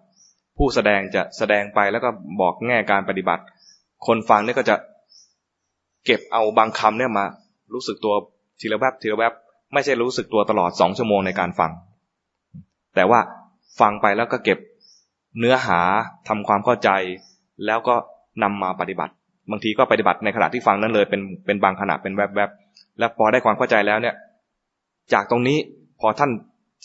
[0.59, 3.42] ผู้แสดงจะแสดงไปแล้วก็บอกแง่การปฏิบัติ
[4.06, 4.76] คนฟังเนี่ยก็จะ
[6.06, 7.24] เก็บเอาบางคำเนี่ยมา
[7.74, 8.14] รู้สึกตัว
[8.61, 9.33] ทีละแวบทีละแวบ
[9.72, 11.70] ไม่ใช่รู้สึกตัวตลอดสองชั่วโมงในการฟัง
[12.94, 13.20] แต่ว่า
[13.80, 14.59] ฟังไปแล้วก็เก็บ
[15.38, 15.80] เนื้อหา
[16.28, 16.90] ทำความเข้าใจ
[17.66, 17.94] แล้วก็
[18.42, 19.12] นำมาปฏิบัติ
[19.50, 24.14] บางทีก็ปฏิบัติในขณะที่ฟังนั้นเลยเป็นเป็นบางขณะเป็นแวบๆแล้วพอได้ความเข้าใจแล้วเนี่ย
[25.12, 25.59] จากตรงนี้
[26.00, 26.30] พอท่าน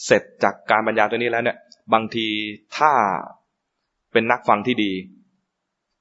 [0.06, 1.58] เสร็จจากการบรรยายตัวนี้แล้วเนี่ย
[1.93, 2.28] บางที
[2.78, 2.91] ถ้า
[4.12, 4.91] เป็นนักฟังที่ดี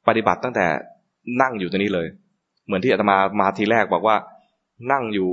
[0.09, 0.67] ปฏิบัติตั้งแต่
[1.43, 2.07] นั่งอยู่ตัวนี้เลย
[2.67, 4.17] เหมือนที่อาตมามาทีแรกบอกว่า
[4.93, 5.31] นั่งอยู่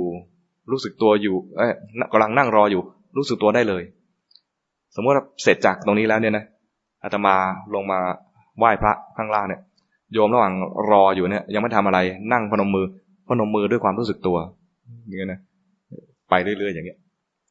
[0.70, 1.72] รู้สึกตัวอยู่ เอ้ย
[2.12, 2.82] กำลังนั่งรออยู่
[3.16, 3.82] รู้สึกตัวได้เลย
[4.96, 6.44] สมมติว่าเสร็จจากตรงนี้แล้วเนี่ยนะ
[7.02, 7.34] อาตมา
[7.74, 7.98] ลงมา
[8.58, 9.60] ไหว้พระข้างล่างเนี่ย
[10.12, 10.54] โยมระหว่าง
[10.90, 11.98] รออยู่เนี่ย ยังไม่ทำอะไร
[12.32, 12.86] นั่งพนมมือ
[13.28, 14.36] พนมมือด้วยความรู้สึกตัว
[15.06, 15.40] อย่างเงี้ยนะ
[16.30, 16.98] ไปเรื่อยๆอย่างเงี้ย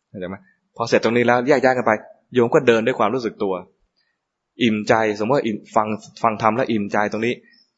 [0.10, 0.36] เข้าใจไหม
[0.76, 1.92] พอเสร็จตรงนี้แล้วแยกย้ายกันไป
[2.34, 3.54] โยมก็เดินด้วยความรู้สึกตัว
[4.64, 5.88] อิ่มใจสมมติว่าฟัง
[6.24, 7.34] ฟังทำแล้วอิ่มใจตรงนี้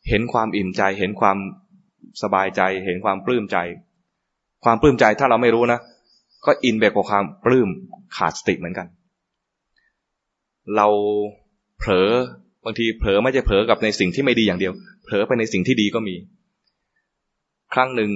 [0.10, 1.38] เห็นความอิ่มใจ เห็นความ
[2.24, 3.58] สบายใจ เห็นความปลื้มใจ
[4.64, 5.80] ความปลื้มใจถ้าเราไม่รู้นะ
[6.46, 7.70] ก็อินแบบกับความปลื้ม
[8.18, 8.88] ขาดสติเหมือนกัน
[10.76, 10.88] เรา
[11.80, 12.10] เผลอ
[12.66, 14.74] บางทีเผลอไม่ใช่เผลอกับในสิ่งที่ไม่ดีอย่างเดียว
[15.04, 16.16] เผลอไปในสิ่งที่ดีก็มี
[17.74, 18.12] ครั้งหนึ่ง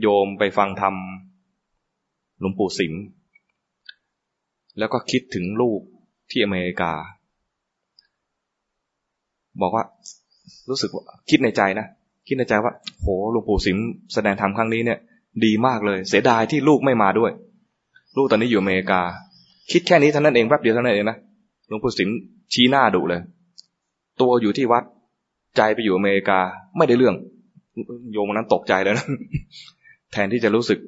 [0.00, 0.94] โยมไปฟังธรรม
[2.40, 2.94] หลวงปู่สิม
[4.78, 5.80] แล้วก็คิดถึงลูก
[6.30, 6.92] ที่อเมริกา
[9.60, 9.84] บอกว่า
[10.68, 11.86] รู้สึกว่าคิดในใจนะ
[12.28, 13.78] คิดในใจว่า โหหลวงปู่สิม
[14.14, 14.98] แสดงธรรมครั้งนี้เนี่ย
[15.44, 17.30] ดีมากเลย เสียดายที่ลูกไม่มาด้วย
[18.16, 19.00] ลูกตอนนี้อยู่อเมริกา
[19.72, 21.18] คิดแค่นี้เท่านั้นเองแป๊บเดียวเท่านั้นเองนะ
[21.72, 22.10] ลวงปู่สิม
[22.52, 23.20] ชี้หน้าดุเลย
[24.20, 24.84] ตัวอยู่ที่วัด
[25.56, 26.38] ใจไปอยู่อเมริกา
[26.76, 27.14] ไม่ได้เรื่อง
[28.12, 29.06] โยมนั้นตกใจเลยนะ
[30.12, 30.78] แทนที่จะรู้สึก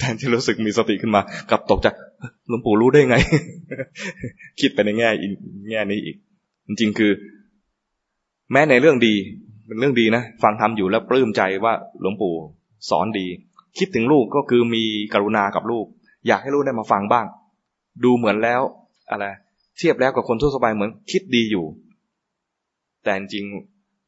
[0.00, 1.86] แทนที่รู้สึกมีสติขึ้นมา กับตกใจ
[2.48, 3.16] หลวงปู่รู้ได้ไง
[4.60, 5.08] คิดไปในแง่
[5.70, 6.16] แง่นี้อีก
[6.66, 7.12] จริงๆคือ
[8.52, 9.14] แม้ในเรื่องดี
[9.66, 12.34] เป็นเรื่องดีนะฟังทำอยู่แล้วปลื้มใจว่าหลวงปู่
[12.90, 13.26] สอนดี
[13.78, 15.86] คิดถึงลูกก็คือมีกรุณากับลูก
[16.26, 17.26] อยากให้ลูกได้มาฟังบ้าง
[18.04, 18.60] ดูเหมือนแล้ว
[19.10, 19.26] อะไร
[19.78, 21.64] เทียบแล้วกับคนทั่วไปเหมือนคิดดีอยู่
[23.04, 23.44] แต่จริง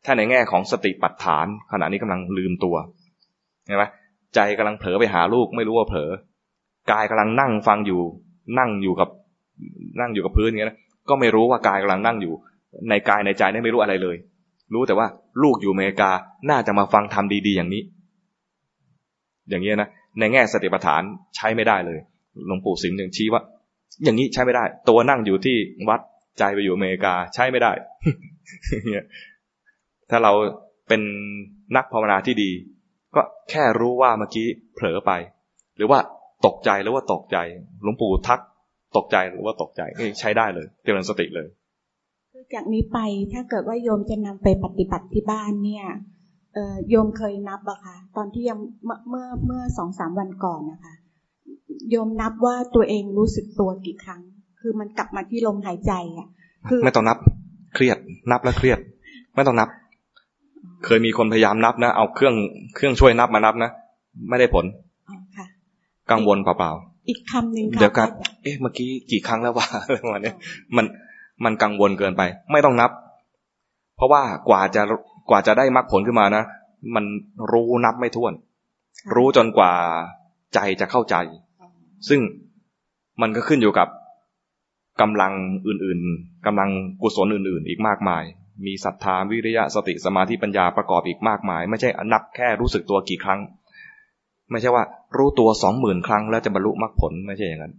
[0.05, 2.77] ถ้าในแง่ของสติปัฏฐาน ขณะนี้กำลังลืมตัว
[3.67, 3.85] เห็นไหม
[4.35, 6.11] ใจกำลังเผลอไปหาลูกไม่รู้ว่าเผลอ
[6.93, 8.01] กายกำลังนั่งฟังอยู่
[8.59, 9.09] นั่งอยู่กับ
[10.01, 12.33] นั่งอยู่กับพื้นอย่างนี้นะก็ไม่รู้ว่ากายกำลังนั่งอยู่
[12.89, 14.17] ในกายในใจนี่ไม่รู้อะไรเลย
[14.75, 15.07] รู้แต่ว่า
[15.43, 16.11] ลูกอยู่อเมริกา
[16.51, 17.83] น่าจะมาฟังทำดีๆอย่างนี้
[19.49, 21.03] อย่างนี้นะในแง่สติปัฏฐาน
[21.37, 21.99] ใช้ไม่ได้เลย
[22.47, 23.43] หลวงปู่สิงห์ยังชี้ว่า
[24.05, 25.57] อย่างนี้ใช้ไม่ได้ ตัวนั่งอยู่ที่
[25.89, 26.01] วัด
[26.39, 27.73] ใจไปอยู่อเมริกาใช้ไม่ได้
[30.11, 30.33] ถ้าเรา
[30.89, 31.03] เป็น
[31.77, 32.51] นักภาวนาที่ดี
[33.17, 35.13] ก็แค่รู้ว่าเมื่อกี้เผลอไป
[35.77, 35.99] หรือว่า
[36.47, 37.37] ตกใจหรือว่าตกใจ
[37.83, 38.41] หลวงปู่ทัก
[38.97, 39.83] ตกใจหรือว่าตกใจ
[40.21, 41.49] ใช้ได้เลยเจริญสติเลย
[42.55, 42.99] จากนี้ไป
[43.33, 45.87] ถ้าเกิดว่าโยมจะนำไปปฏิบัติที่บ้านเนี่ย
[46.91, 48.59] โยมเคยนับอะค่ะตอนที่ยัง
[49.09, 50.95] เมื่อเมื่อสองสามวันก่อนนะคะ
[51.91, 54.21] โยมนับว่าตัวเองรู้สึกตัวกี่ครั้ง
[54.61, 56.29] คือมันกลับมาที่ลมหายใจอะ
[56.69, 57.19] คือไม่ต้องนับ
[57.75, 57.99] เครียด
[58.31, 58.79] นับแล้วเครียด
[59.37, 59.69] ไม่ต้องนับ
[60.85, 62.35] เคยมีคนพยายามนับนะ เอาเครื่อง
[62.75, 63.71] เครื่องช่วยนับมานับนะ
[64.29, 64.65] ไม่ได้ผล
[66.11, 68.09] กังวลเปล่าๆ อีกคำหนึ่งเดี๋ยวกัน
[68.43, 70.33] เอ๊ะ เมื่อกี้กี่ครั้งแล้ววะอะไรประมาณนี้
[70.77, 70.87] มัน
[71.45, 72.91] มันกังวลเกินไป ไม่ต้องนับ
[73.97, 74.83] เพราะว่ากว่าจะ
[75.31, 76.45] กว่าจะได้มรรคผลขึ้นมานะ
[76.95, 77.05] มัน
[77.53, 78.33] รู้นับไม่ถ้วน
[79.15, 79.73] รู้จนกว่า
[80.55, 81.17] ใจจะเข้าใจ
[82.09, 82.21] ซึ่ง
[83.23, 83.89] มันก็ขึ้นอยู่กับ
[85.01, 85.33] กำลัง
[85.67, 86.71] อื่นๆกำลัง
[87.03, 88.25] กุศลอื่นๆ อีกมากมาย
[88.67, 93.41] มีศรัทธาวิริยะสติสมาธิปัญญาประกอบอีกมากมาย ไม่ใช่นับแค่รู้สึกตัวกี่ครั้ง
[94.51, 94.85] ไม่ใช่ว่า
[95.17, 97.75] รู้ตัวสองหมื่นครั้งแล้วจะบรรลุมรรคผลไม่ใช่อย่างนั้น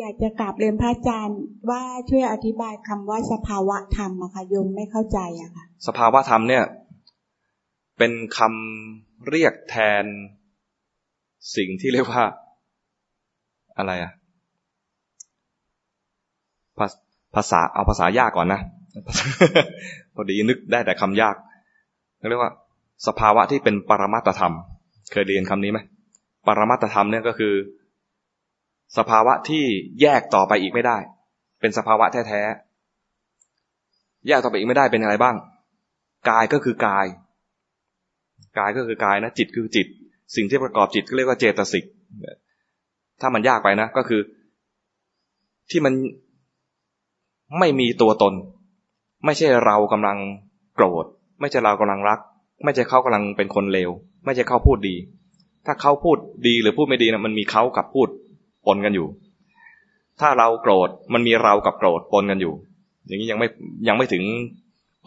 [0.00, 6.64] อยากจะกราบเรียนพระอาจารย์ว่าช่วยอธิบายคำว่าสภาวะธรรมอะค่ะโยมไม่เข้าใจอะค่ะสภาวะธรรมเนี่ย
[7.98, 10.04] เป็นคำเรียกแทน
[11.56, 12.24] สิ่งที่เรียกว่า
[13.78, 14.12] อะไรอะ
[17.34, 18.60] ภาษาเอาภาษายากก่อนนะ
[20.14, 21.36] พอดีนึกได้แต่คำยาก
[22.28, 22.52] เรียกว่า
[23.06, 24.54] สภาวะที่เป็นปรมัตธรรม
[25.12, 25.78] เคยเรียนคำนี้ไหม
[26.46, 27.54] ปรมัตธรรมเนี่ยก็คือ
[28.98, 29.64] สภาวะที่
[30.00, 30.98] แยกต่อไปอีกไม่ได้
[31.60, 35.36] เป็นสภาวะแท้ๆแยกต่อไปอีกไม่ได้เป็นอะไรบ้าง
[36.30, 37.06] กายก็คือกาย
[38.58, 39.86] กายก็คือกายนะจิตคือจิต
[40.36, 41.84] สิ่งที่ประกอบจิตก็เรียกว่าเจตสิก
[43.20, 44.20] ถ้ามันยากไปนะ ก็คือ
[45.70, 45.94] ที่มัน
[47.58, 48.34] ไม่มีตัวตน
[49.24, 50.18] ไม่ใช่เรากำลัง
[50.74, 51.04] โกรธ
[51.40, 52.18] ไม่ใช่เรากำลังรัก
[52.64, 53.90] ไม่ใช่เขากำลังเป็นคนเลว
[54.24, 54.96] ไม่ใช่เขาพูดดี
[55.66, 56.16] ถ้าเขาพูด
[56.46, 58.08] ดีหรือพูดไม่ดีนะมันมีเขากับพูด
[58.66, 59.06] ปนกันอยู่
[60.20, 62.54] ถ้าเราโกรธมันมีเรากับโกรธปนกันอยู่
[63.06, 63.48] อย่างนี้ยังไม่
[63.88, 64.22] ยังไม่ถึง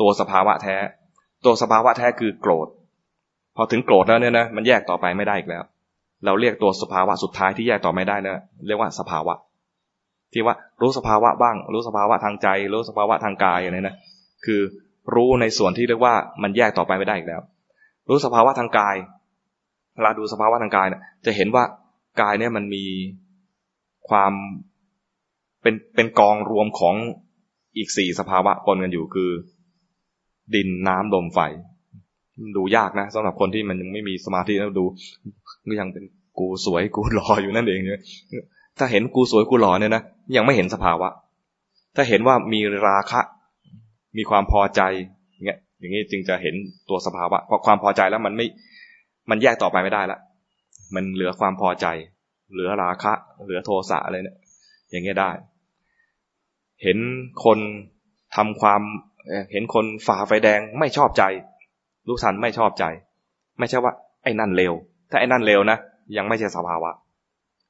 [0.02, 0.76] ตัวสภาวะแท้
[1.46, 2.68] ตัวสภาวะแท้คือโกรธ
[3.56, 5.63] พอถึงโกรธแล้วเนี่ยนะมันแยกต่อไปไม่ได้อีกแล้ว
[6.26, 9.34] เราเรียกตัวสภาวะสุดท้ายที่แยกต่อไม่ได้นะเรียกว่าสภาวะ
[10.34, 13.96] ที่ว่ารู้สภาวะบ้าง รู้สภาวะทางใจ รู้สภาวะทางกายอะไรนะ
[14.46, 14.62] คือ
[15.16, 17.42] รู้ในส่วนที่เรียกว่ามันแยกต่อไปไม่ได้อีกแล้ว
[18.10, 18.96] รู้สภาวะทางกาย
[19.96, 21.63] เวลาดูสภาวะทางกายเนี่ยจะเห็นว่า
[22.22, 22.86] กายเนี่ยมันมี
[24.10, 24.34] ความ
[25.62, 26.96] เป็นเป็นกองรวมของ
[27.78, 29.32] อีกสี่สภาวะปนกันอยู่คือ
[30.56, 31.39] ดินน้ำลมไฟ
[32.58, 34.86] ดูยากนะสำหรับคนที่มันยังไม่มีสมาธิแล้วดู
[35.67, 36.04] ก็ยังเป็น
[36.39, 38.02] กูสวยกูหล่ออยู่นั่นเองเนี่ย
[38.78, 40.04] ถ้าเห็นกูสวยกูหล่อเนี่ยนะ
[40.36, 41.10] ยังไม่เห็นสภาวะ
[41.96, 43.22] ถ้าเห็นว่ามีราคะ
[44.17, 44.82] มีความพอใจ
[45.46, 46.56] เงี้ยอย่างนี้จึงจะเห็น
[46.89, 48.46] ตัวสภาวะพอความพอใจแล้วมันไม่
[49.30, 50.19] มันแยกต่อไปไม่ได้ละ
[50.96, 51.86] มันเหลือความพอใจ
[52.52, 54.38] เหลือราคะ เหลือโทสะอะไรเนี่ย
[54.91, 55.32] อย่างเงี้ยได้
[56.84, 56.98] เห็น
[57.43, 57.60] คน
[58.36, 58.82] ทำความ
[59.52, 61.24] เห็นคนฝ่าไฟแดงไม่ชอบใจ
[62.08, 62.84] ลูกสันไม่ชอบใจ
[63.60, 64.74] ไม่ใช่ว่า ไอ้นั่นเลว
[65.12, 65.78] ถ้าไอ้นั่นเลวนะ
[66.18, 66.89] ยังไม่ใช่สภาวะ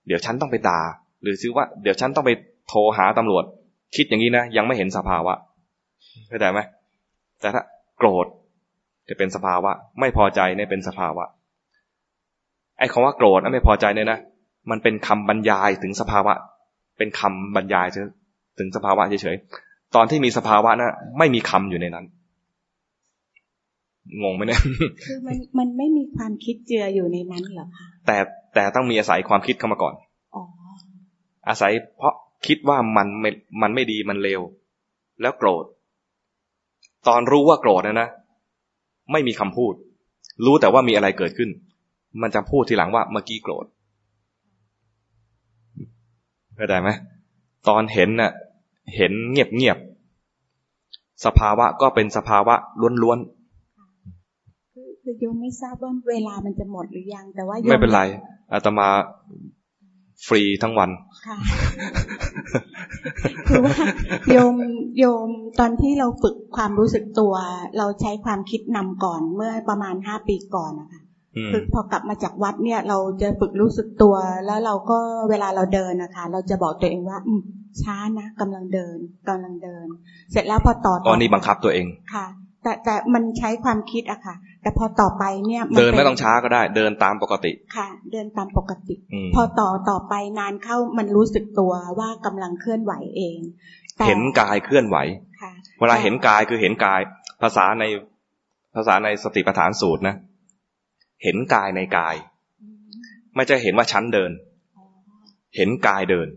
[0.08, 0.82] เดี๋ยวฉันต้องไปด่า
[1.22, 2.32] หรือซื้อว่า เดี๋ยวฉันต้องไป
[2.68, 3.44] โทรหาตำรวจ
[3.96, 5.34] คิดอย่างนี้นะยังไม่เห็นสภาวะ
[6.28, 6.60] เข้าใจไหม
[7.42, 7.62] แต่ถ้า
[7.98, 8.26] โกรธ
[9.10, 11.26] จะเป็นสภาวะ ไม่พอใจเนี่ยเป็นสภาวะ
[12.80, 14.20] ไอ้คำว่าโกรธไม่พอใจเนี่ยนะ
[14.72, 16.34] มันเป็นคำบรรยายถึงสภาวะ
[16.98, 17.88] เป็นคำบรรยาย
[18.60, 22.06] ถึงสภาวะเฉยๆตอนที่มีสภาวะนะไม่มีคำอยู่ในนั้น
[24.22, 24.62] งงไหมเนี่ย
[25.06, 28.18] คือมันมันไม่มีความคิดเจืออยู่ในนั้นหรอคะแต่
[28.54, 29.94] แต่ต้องมีอาศัยความคิดเข้ามาก่อน
[30.36, 30.38] อ
[31.48, 32.14] อาศัยเพราะ
[32.48, 33.30] คิดว่ามันไม่
[33.62, 34.42] มันไม่ดีมันเลว
[35.22, 35.66] แล้วโกรธ
[37.08, 38.10] ตอนรู้ว่าโกรธนะนะ
[39.12, 39.74] ไม่มีคำพูด
[40.46, 41.50] รู้แต่ว่ามีอะไรเกิดขึ้น
[42.22, 43.66] มันจะพูดทีหลังว่าเมื่อกี้โกรธ
[46.56, 46.90] เข้าใจไหม
[47.68, 48.32] ตอนเห็นน่ะ
[48.96, 49.78] เห็นเงียบเงียบ
[51.26, 53.20] สภาวะก็เป็นสภาวะล้วน
[55.04, 58.02] คือโยมไม่ทราบว่าเวลามันจะหมดหรือยัง แต่ว่าไม่เป็นไร
[58.54, 58.88] อาตมา
[60.26, 60.90] ฟรีทั้งวัน
[61.28, 61.38] ค่ะ
[63.48, 63.76] คือว่า
[64.32, 64.56] โยม
[65.00, 67.34] โยมตอนที่เราฝึกความรู้สึกตัว
[67.78, 71.02] เราใช้ความคิดนำก่อนเมื่อประมาณห้าปีก่อนนะคะ
[71.52, 77.34] คือพอกลับมาจากวัดเนี่ย เราจะฝึกรู้สึกตัวแล้วเราก็เวลาเราเดินนะคะ เราจะบอกตัวเองว่า อื
[77.82, 78.98] ช้านะกำลังเดิน
[79.30, 79.88] กำลังเดิน
[80.32, 82.26] เสร็จแล้วพอต่อตอนนี้บังคับตัวเองค่ะ
[82.64, 88.96] แต่แต่มันใช้ความคิดอะค่ะ แต่พอต่อไปเนี่ยเดินไม่ต้องช้าก็ได้ เดินตามปกติ ค่ะ เดินตามปกติ
[89.36, 93.38] พอต่อต่อไปนานเข้ามันรู้สึกตัวว่ากำลังเคลื่อนไหวเอง
[94.08, 94.98] เห็นกายเคลื่อนไหว
[95.80, 97.02] เวลาเห็นกายคือเห็นกาย
[97.42, 97.84] ภาษาใน
[98.76, 100.16] ภาษาในสติปัฏฐานสูตรนะ
[101.24, 102.16] เห็นกายในกาย
[103.36, 104.32] ไม่ใช่เห็นว่าชั้นเดิน
[105.56, 106.28] เห็นกายเดิน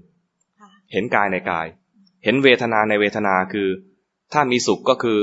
[0.92, 1.66] เห็นกายในกาย
[2.24, 3.68] เห็นเวทนาในเวทนาคือ
[4.32, 5.18] ถ้ามีสุขก็คือ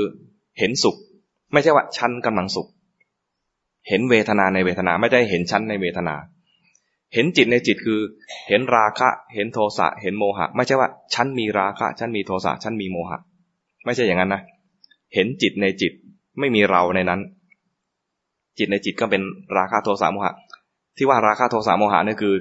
[0.58, 0.96] เห็นสุข
[1.52, 2.68] ไม่ใช่ว่าฉันกำลังสุข
[3.88, 6.14] เห็นเวทนาในเวทนาไม่ได้เห็นชั้นในเวทนา
[7.14, 8.00] เห็นจิตในจิตคือ
[8.48, 13.18] เห็นราคะ เห็นโทสะ เห็นโมหะ ไม่ใช่ว่าฉันมีราคะฉันมีโทสะฉันมีโมหะ
[13.84, 14.42] ไม่ใช่อย่างนั้นนะ
[15.14, 15.92] เห็นจิตในจิต
[16.38, 17.20] ไม่มีเราในนั้น
[18.58, 19.22] จิตในจิตก็เป็น
[19.56, 20.34] ราคะโทสะโมหะ
[20.96, 22.34] ที่ว่าราคะโทสะโมหะนี่คือ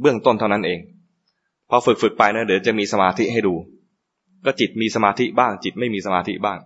[0.00, 0.78] เบื้องต้นเท่านั้นเอง
[1.70, 3.54] พอฝึกฝึกไปนะเดี๋ยวจะมีสมาธิให้ดู
[4.44, 6.58] ก็จิตมีสมาธิบ้าง จิตไม่มีสมาธิบ้าง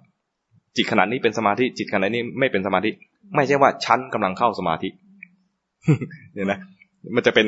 [0.76, 2.90] จิตขณะนี้เป็นสมาธิจิตขณะนี้ไม่เป็นสมาธิ
[3.34, 4.88] ไม่ใช่ว่าชั้นกำลังเข้าสมาธิ
[6.34, 6.58] เนี่ยนะ
[7.14, 7.46] มันจะเป็น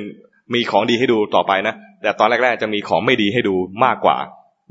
[0.54, 4.16] มีของดีให้ดูต่อไปนะแต่ตอนแรกๆจะมีของไม่ดีให้ดูมากกว่า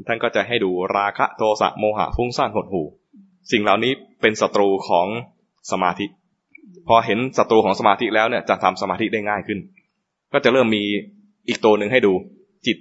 [0.08, 2.82] ท่านก็จะให้ดูราคะโทสะโมหะฟุ้งซ่านหดหู
[3.52, 3.92] สิ่งเหล่านี้
[4.22, 5.08] เป็นศัตรูของ
[5.72, 6.06] สมาธิ
[6.88, 9.60] พอเห็นศัตรูของสมาธิแล้วเนี่ยจะทำสมาธิได้ง่ายขึ้น
[10.34, 10.84] ก็จะเริ่มมี
[11.48, 12.14] อีกตัวหนึ่งให้ดู
[12.66, 12.78] จิต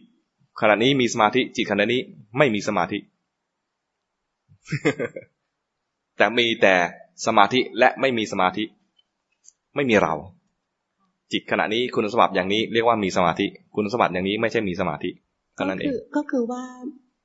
[0.61, 2.01] ขณะนี้มีสมาธิ จิตขณะนี้
[2.39, 2.99] ไม่มีสมาธิ
[6.17, 6.75] แต่มีแต่
[7.27, 8.65] สมาธิและไม่มีสมาธิ
[9.77, 10.15] ไม่มีเรา
[11.33, 15.11] จิตขณะนี้คุณสมบัติอย่างนี้เรียกว่ามีสมาธิ คุณสมบัติอย่างนี้ไม่ใช่มีสมาธิ
[15.55, 16.63] เท่านั้นเองก็คือว่า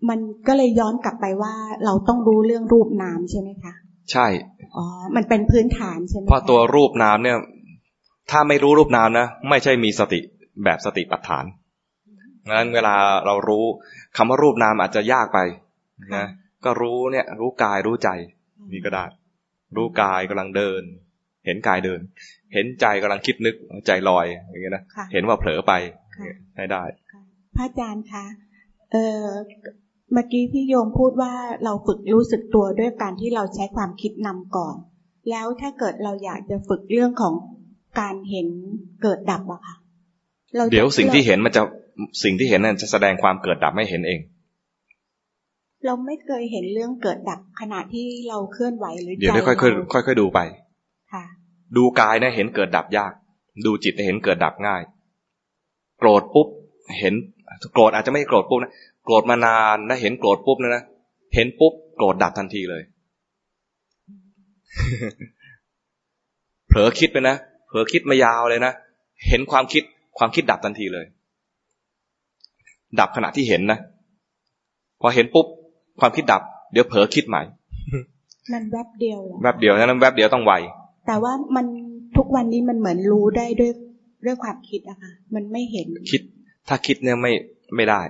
[0.09, 1.53] มันก็เลยย้อนกลับไปว่า
[1.85, 3.73] เราต้องรู้เรื่องรูปนามใช่ไหมคะ
[4.11, 4.27] ใช่
[4.75, 7.37] อ๋อมันเป็นพื้นฐานใช่ไหมเพราะตัวรูปนามเนี่ย
[8.31, 10.19] ถ้าไม่รู้รูปนามนะไม่ใช่มีสติ
[10.63, 11.45] แบบสติปัฏฐาน
[12.49, 13.65] งั้นเวลาเรารู้
[14.17, 15.39] คำว่ารูปนามอาจจะยากไป
[16.15, 16.25] นะ
[16.65, 18.09] ก็รู้เนี่ย รู้กายรู้ใจ
[18.71, 19.05] นี่ก็ได้
[19.75, 20.81] รู้กายกำลังเดิน
[21.45, 21.99] เห็นกายเดิน
[22.53, 23.55] เห็นใจกำลังคิดนึก
[23.87, 25.73] ใจลอยอย่างเงี้ยนะเห็นว่าเผลอไป
[26.57, 26.83] ให้ได้
[27.55, 28.25] พระอาจารย์คะ
[28.91, 29.25] เออ
[30.13, 34.75] เมื่อกี้ที่โยมพูดว่าเราฝึกรู้สึกตัวด้วยการที่เราใช้ความคิดนำก่อน
[35.29, 37.33] แล้วถ้าเกิดเราอยากจะฝึกเรื่องของ
[37.99, 38.47] การเห็น
[39.03, 39.75] เกิดดับอะค่ะ
[40.71, 41.61] เดี๋ยวสิ่งที่เห็นมันจะ
[42.23, 44.19] สิ่งที่เห็นนั่นจะแสดงความเกิดดับไม่เห็นเอง
[45.85, 50.39] เราไม่เคยเห็นเรื่องเกิดดับขณะที่เราเคลื่อนไหวหรือเดี๋ยวค่อยค่อยค่อยค่อยดูไป
[51.13, 51.23] ค่ะ
[51.77, 53.11] ดูกายนะเห็นเกิดดับยาก
[53.65, 54.81] ดูจิตเห็นเกิดดับง่าย
[55.99, 56.47] โกรธปุ๊บ
[56.99, 57.13] เห็น
[57.73, 58.71] โกรธอาจจะไม่โกรธปุ๊บนะ
[59.05, 60.83] โกรธมานานนะเห็นโกรธปุ๊บนะนะ
[61.35, 62.83] เห็นปุ๊บโกรธดับทันทีเลย
[66.67, 67.35] เผลอคิดไปนะ
[67.67, 68.73] เผลอคิดมายาวเลยนะ
[69.27, 69.83] เห็นความคิด
[70.17, 71.05] ความคิดดับทันทีเลย
[72.99, 73.79] ดับขณะที่เห็นนะ
[75.01, 75.47] พอเห็นปุ๊บ
[75.99, 77.43] ความคิดดับ เดี๋ยวเผลอคิดใหม่
[78.53, 80.53] มันแวบเดียวแวบเดียวนั้นแวบเดียวต้องไว
[81.07, 81.65] แต่ว่ามัน
[82.17, 83.71] ทุกวันนี้มันเหมือนรู้ได้ด้วย
[84.25, 86.21] ด้วยความคิดอะค่ะ มันไม่เห็น คิด
[86.67, 87.31] ถ้าคิดเนี่ยไม่
[87.75, 88.01] ไม่ได้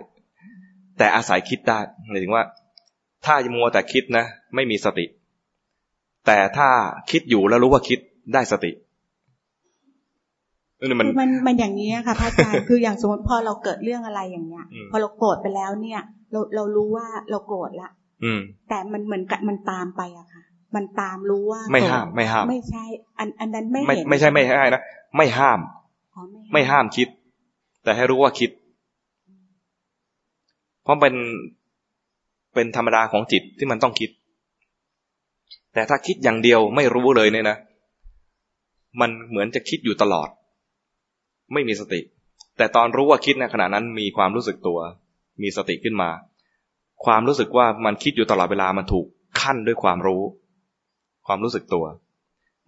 [0.98, 2.44] แต่อาศัยคิดได้หมายถึงว่า
[3.26, 5.06] ถ้ามัวแต่คิดนะ ไม่มีสติ
[6.26, 6.70] แต่ถ้า
[7.12, 8.00] คิดอยู่แล้วรู้ว่าคิด
[8.34, 8.72] ได้สติ
[11.00, 17.90] มันมันมันอย่างนี้ค่ะพระอาจารย์คืออย่างสมมติพอเราเกิดเรื่องอะไรอย่างเงี้ย พอเราโกรธไปแล้วเนี่ย เราเรารู้ว่าเราโกรธละ
[18.70, 20.44] แต่มันเหมือนกับมันตามไปอะค่ะ
[20.76, 22.84] มันตามรู้ว่า ไม่ห้ามไม่ห้าม ไม่ใช่
[23.20, 24.82] อันอันนั้นไม่เห็นไม่ใช่ไม่ใช่นะ
[25.18, 25.60] ไม่ห้าม
[26.54, 27.08] ไม่ห้ามคิด
[27.84, 28.50] แต่ให้รู้ว่าคิด
[30.84, 31.16] เพราะเป็น
[32.54, 34.10] เป็นธรรมดาของจิตที่มันต้องคิด
[35.74, 37.58] แต่ถ้าคิดอย่างเดียวไม่รู้เลยเนี่ยนะ
[39.02, 40.30] มันเหมือนจะคิดอยู่ตลอด
[41.54, 42.00] ไม่มีสติ
[42.58, 44.80] แต่ตอนรู้ว่าคิดในขณะนั้นมีความรู้สึกตัว
[45.42, 46.10] มีสติขึ้นมา
[47.06, 49.06] ความรู้สึกว่ามันคิดอยู่ตลอดเวลามันถูก
[49.42, 50.22] ขั้นด้วยความรู้
[51.28, 51.86] ความรู้สึกตัว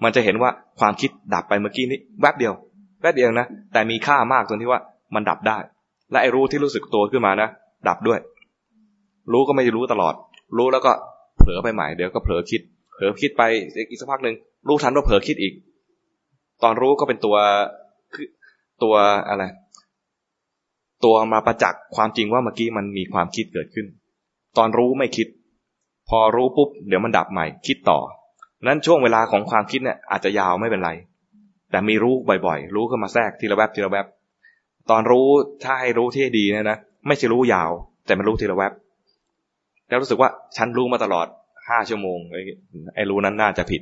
[0.03, 2.53] มันจะเห็นว่าความคิดดับไปเมื่อกี้นี้แวบเดียว
[3.01, 4.81] แวบเดียวนะแต่มีค่ามากตรงที่ว่า
[5.15, 5.57] มันดับได้
[6.11, 7.49] และไอ้รู้ที่รู้สึกตัวขึ้นมานะ
[7.87, 8.19] ดับด้วย
[9.31, 10.13] รู้ก็ไม่รู้ตลอด
[10.57, 10.91] รู้แล้วก็
[11.37, 12.61] เผลอไปใหม่เดี๋ยวก็เผลอคิด
[12.93, 13.43] เผลอคิดไป
[13.89, 14.35] อีกสักพักหนึ่ง
[14.67, 15.53] รู้ทันว่าเผลอคิดอีก
[16.63, 17.35] ตอนรู้ก็เป็นตัว
[18.83, 18.95] ตัว
[19.29, 19.43] อะไร
[21.05, 23.87] ตัวมาประจักษ์ความจริงว่าเมื่อกี้มันมีความคิดเกิดขึ้น
[24.57, 25.27] ตอนรู้ไม่คิด
[26.09, 27.99] พอรู้ปุ๊บเดี๋ยวมันดับใหม่ คิดต่อ
[28.67, 30.91] นั้นช่วงเวลาของความคิดเนี่ยอาจจะยาวไม่เป็นไร
[31.71, 32.13] แต่มีรู้
[32.45, 34.05] บ่อยๆ รู้เข้ามาแทรกทีละแวบทีละแวบ
[34.89, 35.27] ตอนรู้
[35.63, 37.71] ถ้าให้รู้ที่ดีนะนะไม่ใช่รู้ยาว
[38.05, 38.71] แต่มันรู้ทีละแวบ
[39.89, 41.27] แล้วรู้สึกว่าฉันรู้มาตลอด
[41.69, 42.19] ห้าชั่วโมง
[42.95, 43.81] ไอ้รู้นั้นน่าจะผิด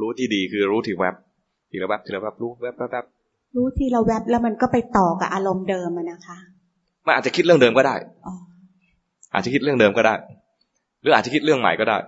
[0.00, 1.14] รู้ที่ดีคือรู้ทีแวบ
[1.74, 3.04] ทีละแวบทีละแวบรู้แวบแวบแวบ
[3.56, 6.36] รู้ทีละแวบแล้วมันก็ไปต่อกับอารมณ์เดิมนะคะ
[7.06, 7.94] มันอาจจะคิดเรื่องเดิมก็ได้
[9.34, 10.14] อาจจะคิดเรื่องเดิมก็ได้
[11.00, 11.98] หรืออาจจะคิดเรื่องใหม่ก็ได้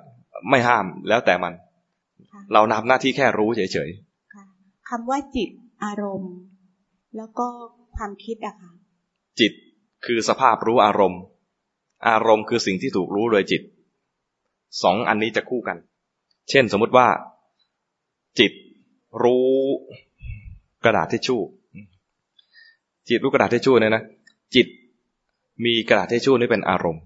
[0.51, 1.53] ไม่ห้ามแล้วแต่มัน
[2.53, 5.51] เรานำหน้าที่แค่รู้เฉยๆคำว่าจิต
[5.85, 6.35] อารมณ์
[7.17, 7.47] แล้วก็
[7.97, 8.73] ความคิดอะค่ะ
[9.41, 9.53] จิต
[10.07, 11.21] คือสภาพรู้อารมณ์
[12.09, 13.63] อารมณ์คือสิ่งที่ถูกรู้โดยจิต
[14.83, 15.77] สองอันนี้จะคู่กัน
[16.51, 17.07] เช่นสมมุติว่า
[18.39, 18.53] จิต
[19.23, 19.51] รู้
[20.85, 21.41] กระดาษทิชชู่
[23.09, 24.03] จิตรู้กระดาษทิชชู่เนี่ยนะ
[24.55, 24.67] จิต
[25.65, 27.03] มีกระดาษทิชชู่นี่เป็นอารมณ์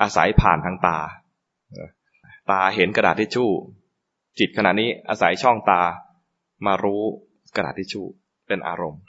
[0.00, 0.98] อาศัยผ่านทางตา
[2.50, 3.50] ตาเห็นกระดาษทิชชู่
[4.38, 5.82] จิตขณะนี้อาศัยช่องตา
[6.66, 7.02] มารู้
[7.56, 8.06] กระดาษทิชชู่
[8.46, 9.00] เป็นอารมณ์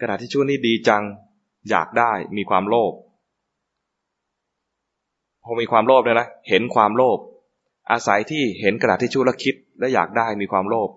[0.00, 1.02] กระดาษทิชชู่นี่ดีจัง
[1.70, 2.92] อยากได้มีความโลภ
[5.42, 7.18] พอมีความโลภเลยนะเห็นความโลภ
[7.90, 10.88] อาศัยที่เห็นกระดาษทิชชู่แล้วคิด และอยากได้มีความโลภ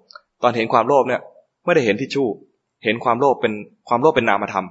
[0.43, 1.21] ตอนเห็นความโลภเนี่ย
[1.65, 2.27] ไม่ได้เห็นทิชชู่
[2.83, 3.53] เห็นความโลภเป็น
[3.89, 4.65] ความโลภเป็นนามธรรม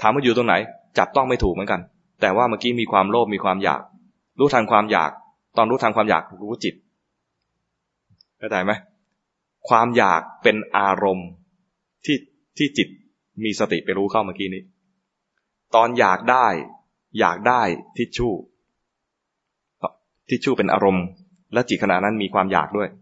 [0.00, 0.54] ถามว่าอยู่ตรงไหน
[0.98, 1.80] จับต้องไม่ถูกเหมือนกัน
[2.20, 3.80] แต่ว่าเมื่อกี้มีความโลภมีความอยาก
[4.38, 5.10] รู้ทันความอยาก
[5.56, 6.74] ตอนรู้ทันความอยากรู้จิต
[8.38, 8.72] เข้าใจไหม
[9.68, 11.28] ความอยากเป็นอารมณ์
[12.04, 12.16] ที่
[12.58, 12.88] ที่จิต
[13.44, 14.62] มีสติไปรู้เข้าเมื่อกี้นี้
[15.74, 16.46] ตอนอยากได้
[17.20, 17.62] อยากได้
[17.96, 18.32] ทิชชู่
[20.28, 21.04] ทิชชู่เป็นอารมณ์
[21.52, 23.01] และจิตขณะนั้นมีความอยากด้วยเนี่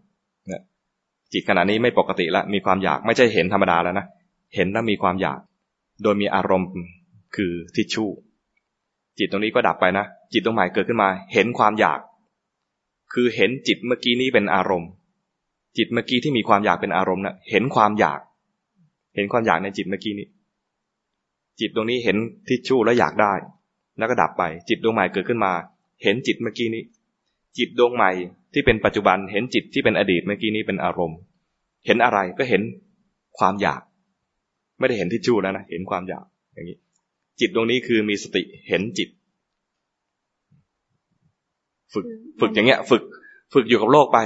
[1.33, 4.05] จิตขณะนี้ไม่ปกติแล้วมีความอยากไม่ใช่เห็นธรรมดาแล้วนะ
[4.55, 5.39] เห็นแล้วมีความอยาก
[6.03, 6.69] โดยมีอารมณ์
[7.35, 8.09] คือทิชชู่
[9.17, 11.99] จิตตรงนี้ก็ดับไปนะจิตตรงใหม่เกิดขึ้นมา เห็นความอยาก
[13.13, 14.89] คือเห็นจิตเมื่อกี้นี้เป็นอารมณ์
[15.77, 18.19] จิตเมื่อกี้ที่มีความอยากเป็นอารมณ์นะ่ะเห็นความอยาก
[19.15, 20.27] เห็นความอยากในจิตเมื่อกี้นี้
[21.59, 22.17] จิตตรงนี้เห็น
[22.47, 23.33] ทิชชู่แล้วอยากได้
[23.97, 25.51] แล้วก็ดับไป จิตดวงใหม่เกิดขึ้นมา
[26.03, 26.83] เห็นจิตเมื่อกี้นี้
[27.57, 28.11] จิตดวงใหม่
[28.53, 31.19] ที่เป็นปัจจุบันเห็นจิตที่เป็นอดีตเมื่อกี้นี้เป็นอารมณ์
[31.85, 32.61] เห็นอะไรก็เห็น
[33.37, 33.81] ความอยาก
[34.79, 36.77] ไม่ได้เห็นที่ชู่แล้วนะเห็นความอยากอย่างนี้
[37.39, 39.09] จิตดวงนี้คือมีสติเห็นจิต
[41.93, 42.05] ฝึก
[42.39, 43.03] ฝึกอย่างเงี้ย ฝึก
[43.53, 44.17] ฝึกอยู่กับโลกไป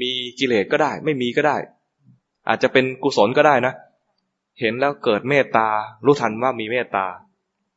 [0.00, 1.56] มีกิเลสก็ได้ ไม่มีก็ได้
[2.48, 3.74] อาจจะเป็นกุศลก็ได้นะ
[4.60, 5.68] เห็นแล้วเกิดเมตตา
[6.04, 7.06] รู้ทันว่ามีเมตตา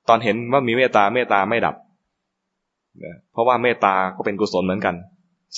[0.08, 1.76] ตอนเห็นว่ามีเมตตาเมตตาไม่ดับ
[3.32, 4.96] เพราะว่าเมตตาก็เป็นกุศลเหมือนกัน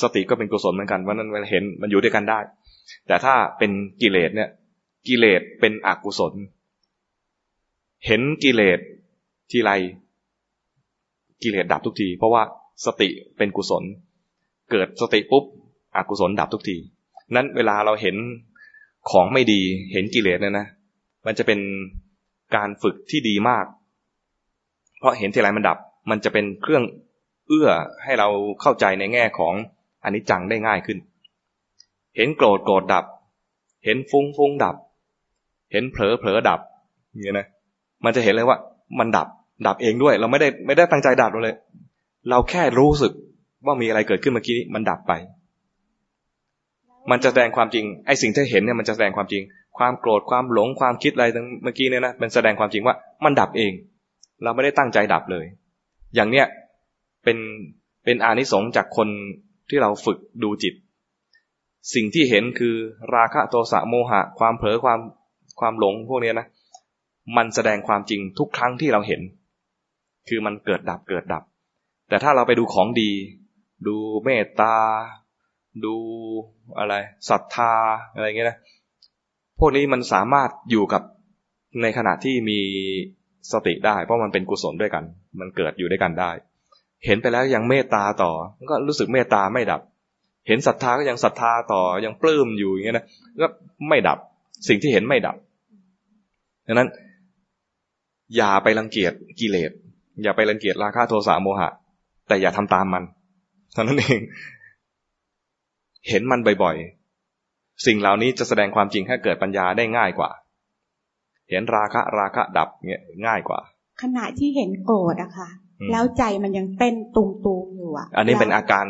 [0.01, 2.39] สติก็เป็นกุศลเหมือนกันเพราะนั้นเห็นมันอยู่ด้วยกันได้
[3.07, 3.71] แต่ถ้าเป็น
[4.01, 4.49] กิเลสเนี่ย
[5.07, 6.33] กิเลสเป็นอกุศล
[8.05, 8.79] เห็นกิเลส
[9.51, 9.71] ทีไร
[11.43, 12.43] กิเลสดับทุกที เพราะว่า
[12.85, 13.83] สติเป็นกุศล
[14.71, 15.43] เกิดสติปุ๊บ
[15.95, 16.77] อกุศลดับทุกที
[17.35, 18.15] นั้นเวลาเราเห็น
[19.09, 19.61] ของไม่ดี
[19.91, 20.67] เห็นกิเลสเนี่ยนะ
[21.25, 21.59] มันจะเป็น
[22.55, 23.65] การฝึกที่ดีมาก
[24.99, 25.77] เพราะเห็นทีไรมันดับ
[26.09, 26.83] มันจะเป็นเครื่อง
[27.47, 27.69] เอื้อ
[28.03, 28.29] ให้เรา
[28.61, 29.53] เข้าใจในแง่ของ
[30.03, 30.97] อันิจจังได้ง่ายขึ้น
[32.15, 33.05] เห็นโกรธโกรธดับ
[33.85, 34.75] เห็นฟุ้งฟุ้งดับ
[35.71, 36.59] เห็นเผลอเผลอดับ
[37.11, 37.47] อย่างนี้นะ
[38.05, 38.57] มันจะเห็นเลยว่า
[38.99, 39.27] มันดับ
[39.67, 41.55] ดับเองด้วย เราไม่ได้ไม่ได้ตั้งใจดับเลย
[42.29, 43.11] เราแค่รู้สึก
[43.65, 45.13] ว่ามีอะไรเกิดขึ้นเมื่อกี้มันดับไป
[47.11, 49.43] มันจะแสดงความจริงไอ้สิ่งที่เห็นเนี่ยมันจะแสดงความจริง
[49.77, 53.71] ความโกรธความหลงความคิดอะไรทั้งเมื่อกี้เนี่ยนะมันแสดงความจริงว่ามันดับเอง
[54.43, 55.45] เราไม่ได้ตั้งใจดับเลย
[56.15, 56.45] อย่างเนี้ย
[57.23, 57.37] เป็น
[58.03, 59.07] เป็นอานิสงส์จากคน
[59.69, 60.73] ที่เราฝึกดูจิต
[61.93, 62.75] สิ่งที่เห็นคือ
[63.15, 64.99] ราคะโทสะโมหะ ความเผลอความ
[65.59, 66.47] ความหลงพวกนี้นะ
[67.37, 69.21] มันแสดงความจริงทุกครั้งที่เราเห็น
[70.27, 71.43] คือมันเกิดดับเกิดดับ
[72.09, 73.11] แต่ถ้าเราไปดูของดี
[73.87, 74.75] ดูเมตตา
[75.85, 75.95] ดู
[76.77, 76.93] อะไร
[77.29, 77.73] ศรัทธา
[78.13, 78.57] อะไรเงี้ยนะ
[79.59, 81.01] พวกนี้มันสามารถอยู่กับ
[81.81, 82.59] ในขณะที่มี
[83.51, 85.03] สติได้ เพราะมันเป็นกุศลด้วยกัน
[85.39, 86.31] มันเกิดอยู่ด้วยกันได้
[87.05, 88.31] เห็นไปแล้วยังเมตตาต่อ
[88.69, 89.81] ก็รู้สึกเมตตาไม่ดับ
[90.47, 93.05] เห็นศรัทธาก็ยังศรัทธาต่อยังปลื้มอยู่อย่างเงี้ยนะ
[93.41, 93.47] ก็
[93.89, 94.17] ไม่ดับ
[94.67, 95.35] สิ่งที่เห็นไม่ดับ
[96.67, 96.89] ดังนั้น
[98.35, 99.71] อย่าไปรังเกียจกิเลส
[100.23, 101.69] อย่าไปรังเกียจราคะโทสะโมหะ
[102.27, 103.03] แต่อย่าทำตามมัน
[103.73, 104.19] เท่านั้นเอง
[106.09, 110.29] เห็นมันบ่อยๆ สิ่งเหล่านี้จะแสดงความจริงให้เกิดปัญญาได้ง่ายกว่า
[111.49, 113.59] เห็นราคะราคะดับเงี้ยง่ายกว่า
[114.01, 115.49] ขณะที่เห็นโกรธอะค่ะ
[115.91, 118.85] แล้วใจมันยังเต้นตุงตูมอยู่อะ อันนี้เป็นอาการ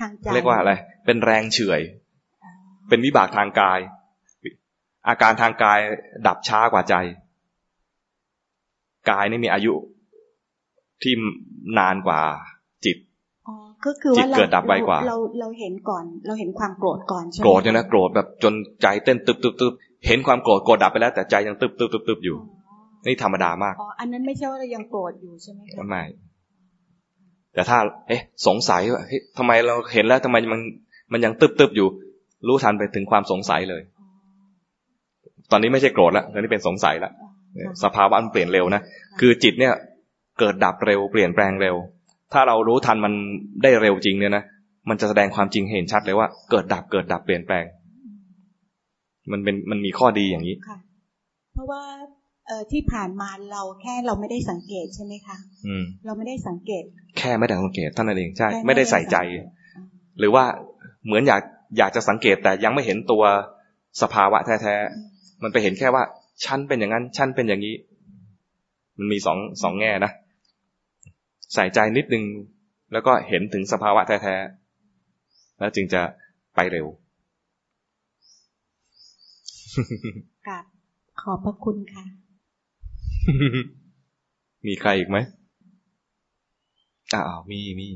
[0.00, 0.72] ทางใจเรียกว่าอะไร
[1.06, 1.80] เป็นแรงเฉื่อย
[2.88, 3.78] เป็นวิบากทางกาย
[5.08, 5.78] อาการทางกาย
[6.26, 6.94] ดับช้ากว่าใจ
[9.10, 9.72] กายนี่มีอายุ
[11.02, 11.14] ที่
[11.78, 12.20] นานกว่า
[12.84, 12.96] จิต
[13.48, 13.54] อ๋อ
[13.86, 19.72] ก็คือว่าเกิดดับไวกว่าเราเราเห็นก่อน เราเห็นความโกรธก่อนใช่ไหมโกรธเนี่ยนะโกรธแบบจนใจเต้นตึบตึบตึบ
[20.06, 22.36] เห็นความโกรธโกรธดับไปแล้วแต่ใจยังตึบตึบตึบตึบอยู่
[23.08, 26.02] นี่ธรรมดามากอ๋ออันนั้นไม่ใช่ว่าเรายังโกรธอยู่ใช่ไหมคะไม่
[27.54, 27.78] แต่ถ้า
[28.08, 30.60] เอ๊ะ สงสัยว่าเฮ้ยทำไมเราเห็นแล้วทำไมมัน
[31.12, 31.88] มันยังตึบตึบอยู่
[32.46, 33.82] รู้ทันไปถึงความสงสัยเลย
[35.50, 37.12] ตอนนี้ไม่ใช่โกรธแล้วตอนนี้เป็นสงสัยแล้ว
[37.82, 38.82] สภาวะมันเปลี่ยนเร็วนะ
[39.20, 39.74] คือจิตเนี่ย
[40.40, 41.76] เกิดดับเร็วเปลี่ยนแปลงเร็ว
[42.32, 43.12] ถ้าเรารู้ทันมัน
[43.62, 44.44] ได้เร็วจริงเนี่ยนะ
[44.88, 47.64] มันจะแสดงความจริงเห็นชัดเลยว่าเกิดดับเกิดดับเปลี่ยนแปลง
[49.32, 50.56] มันเป็นมันมีข้อดีอย่างนี้
[51.54, 51.82] เพราะว่า
[52.48, 55.36] เออที่ผ่านมาเราแค่เราไม่ได้สังเกตใช่ไหมคะ
[55.66, 56.84] อืมเราไม่ได้สังเกต
[57.18, 59.16] แค่ไม่ได้สังเกตท่านนั่นเองใช่ ไม่ได้ใส่ใจ
[60.18, 60.44] หรือว่า
[61.06, 61.42] เหมือนอยาก
[61.78, 63.24] อยากจะสังเกตแต่ยังไม่เห็นตัว
[64.02, 66.02] สภาวะแท้ๆมันไปเห็นแค่ว่า
[66.44, 67.74] ฉันเป็นอย่างนั้นฉันเป็นอย่างนี้
[68.98, 70.12] มันมีสองสองแง่นะ
[71.54, 72.24] ใส่ใจนิดนึง
[72.92, 76.02] แล้วก็เห็นถึงสภาวะแท้ๆแล้วจึงจะ
[76.54, 76.86] ไปเร็ว
[80.48, 80.64] กับ
[81.20, 82.04] ขอบพระคุณค่ะ
[84.66, 85.18] มีใครอีกไหม
[87.14, 87.88] อ้าวมีมี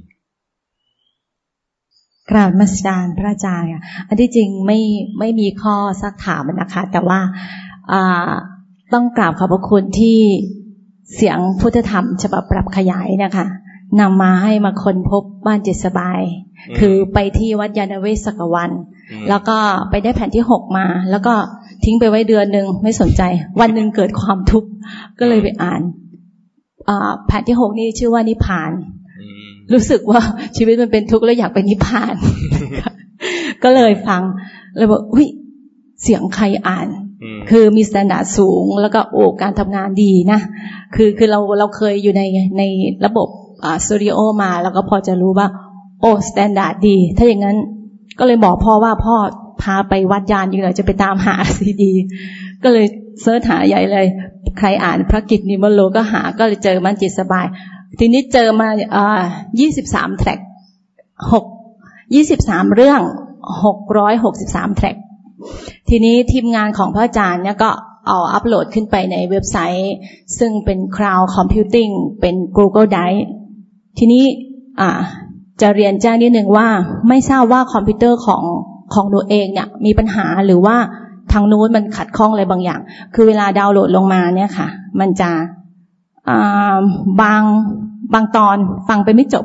[2.30, 4.78] กราบมาสการพระอาจารย์อะอันที่จริงไม่
[5.18, 7.20] ไม่มีข้อสักถามนะคะ แต่ว่า
[8.92, 10.18] ต้องกราบขอบพระคุณที่
[11.14, 13.46] เสียงพุทธธรรมฉบับปรับขยายนะคะ
[14.00, 16.20] นำมาให้มาคนพบบ้านจิตสบาย
[16.78, 18.70] คือไปที่วัดยานเวศกวัน
[19.28, 19.58] แล้วก็
[19.90, 21.34] ไปได้แผ่นที่หกมา แล้วก็
[21.84, 23.22] ทิ้งไปไว้เดือนหนึ่งไม่สนใจ
[23.60, 24.68] วันหนึ่งเกิดความทุกข์
[25.18, 25.80] ก็เลยไปอ่าน
[27.26, 28.70] แผ่นที่หกนี่ชื่อว่านิพพาน
[29.72, 30.20] รู้สึกว่า
[30.56, 32.14] ชีวิตมันเป็นทุกข์แล้วอยากไปนิพพาน
[33.62, 34.22] ก็เลยฟัง
[34.76, 35.26] เลยบอกอุ้ย
[36.02, 36.88] เสียงใครอ่าน
[37.50, 40.40] คือมีมาตรฐานสูง แล้วก็โอ้การทำงานดีนะ
[40.94, 42.22] คือคือเราเราเคยอยู่ใน
[42.58, 42.62] ใน
[43.06, 43.28] ระบบ
[43.84, 45.48] สตูดิโอมา แล้วก็พอจะรู้ว่า
[46.00, 47.56] โอ้มาตรฐานดี ถ้าอย่างนั้น
[48.18, 49.16] ก็เลยบอกพ่อว่าพ่อ
[49.62, 51.92] พาไปวัดยานดีเลยจะไปตามหาซีดี
[52.62, 52.86] ก็เลย
[53.22, 54.06] เสิร์ชหาใหญ่เลย
[54.58, 57.46] ใครอ่านพระกิจนิมโลก็หาก็เลยเจอมันจิตสบาย
[57.98, 59.22] ทีนี้เจอมาอ่า
[59.60, 60.38] ยี่สิบสามแทร็ก
[61.32, 61.44] หก
[62.14, 63.00] ยี่สิบสามเรื่อง
[63.64, 64.96] หกร้อยหกสิบสามแทร็ก
[65.88, 67.70] ทีนี้ทีมงานของพระอาจารย์เนี่ยก็
[68.06, 69.94] เอาอัปโหลดขึ้นไปในเว็บไซต์
[70.38, 73.22] ซึ่งเป็น Cloud Computing เป็น Google Drive
[73.98, 74.24] ทีนี้
[75.60, 76.68] จะเรียนแจ้งนิดหนึ่งว่า
[77.08, 78.42] ไม่ทราบว่าคอมพิวเตอร์ของ
[78.94, 80.76] ของหนูเองเนี่ยมีปัญหาหรือว่า
[81.32, 82.80] ทางนู้นมันขัดข้องอะไรบางอย่าง
[83.14, 84.68] คือเวลาดาวน์โหลดลงมาเนี่ยค่ะ
[85.00, 85.30] มันจะ
[87.22, 87.42] บาง
[88.14, 88.56] บางตอน
[88.88, 89.44] ฟังไปไม่จบ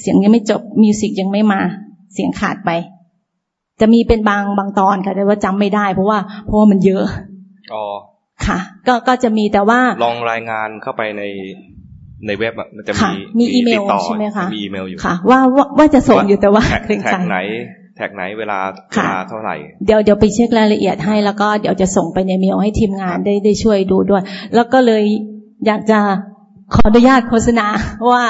[0.00, 1.60] เสียงยังไม่จบมิวสิกยังไม่มา
[2.14, 2.70] เสียงขาดไป
[3.80, 7.02] จะมีเป็นบางบางตอนค่ะแต่ว่าจำไม่ได้ เพราะว่าเพราะว่ามันเยอะ
[7.74, 7.84] อ๋อ
[8.46, 11.22] ค่ะ ก็ก็จะมีแต่ว่าลองรายงานเข้าไปใน
[12.26, 15.38] ในเว็บมันจะมีมีอีเมลใช่ไหมคะมีอีเมลอยู่ค่ะ ว่า
[15.78, 16.78] ว่าจะส่งอยู่แต่ว่าแท็
[17.18, 17.38] กไหน
[17.96, 18.58] แท็กไหนเวลา
[18.92, 19.54] เวลาเท่าไหร่
[19.86, 24.22] เดี๋ยวเดี๋ยวไปเช็ครายละเอียดให้แล้วก็เดี๋ยวจะส่งไปในเมลให้ทีมงานได้ได้ช่วยดูด้วย
[24.54, 25.04] แล้วก็เลย
[25.66, 26.00] อยากจะ
[26.74, 27.66] ขออนุญาตโฆษณา
[28.10, 28.24] ว่า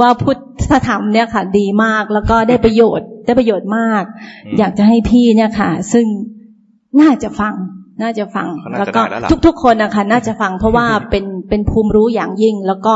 [0.00, 0.36] ว่าพุท
[0.70, 4.02] ธธรรมเนี่ยค่ะ ดีมากแล้วก็ได้ประโยชน์ได้ประโยชน์มาก
[4.58, 6.06] อยากจะให้พี่เนี่ยค่ะ ซึ่ง
[7.00, 7.54] น่าจะฟัง
[8.02, 8.48] น่าจะฟัง
[8.78, 9.00] แล้วก็
[9.46, 12.94] ทุก ๆ คนนะคะน่าจะฟังเพราะว่าเป็นเป็นภูมิรู้อย่างยิ่ง แล้วก็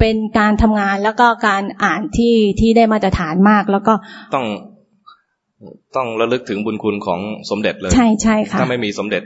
[0.00, 3.94] เป็นการทำงานแล้วก็การอ่านที่ที่ได้มาตรฐานมาก แล้วก็
[4.34, 4.46] ต้อง
[5.96, 9.22] ต้องระลึกถึงบุญคุณของสมเด็จเลย ใช่ใช่ค่ะถ้าไม่มีสมเด็จ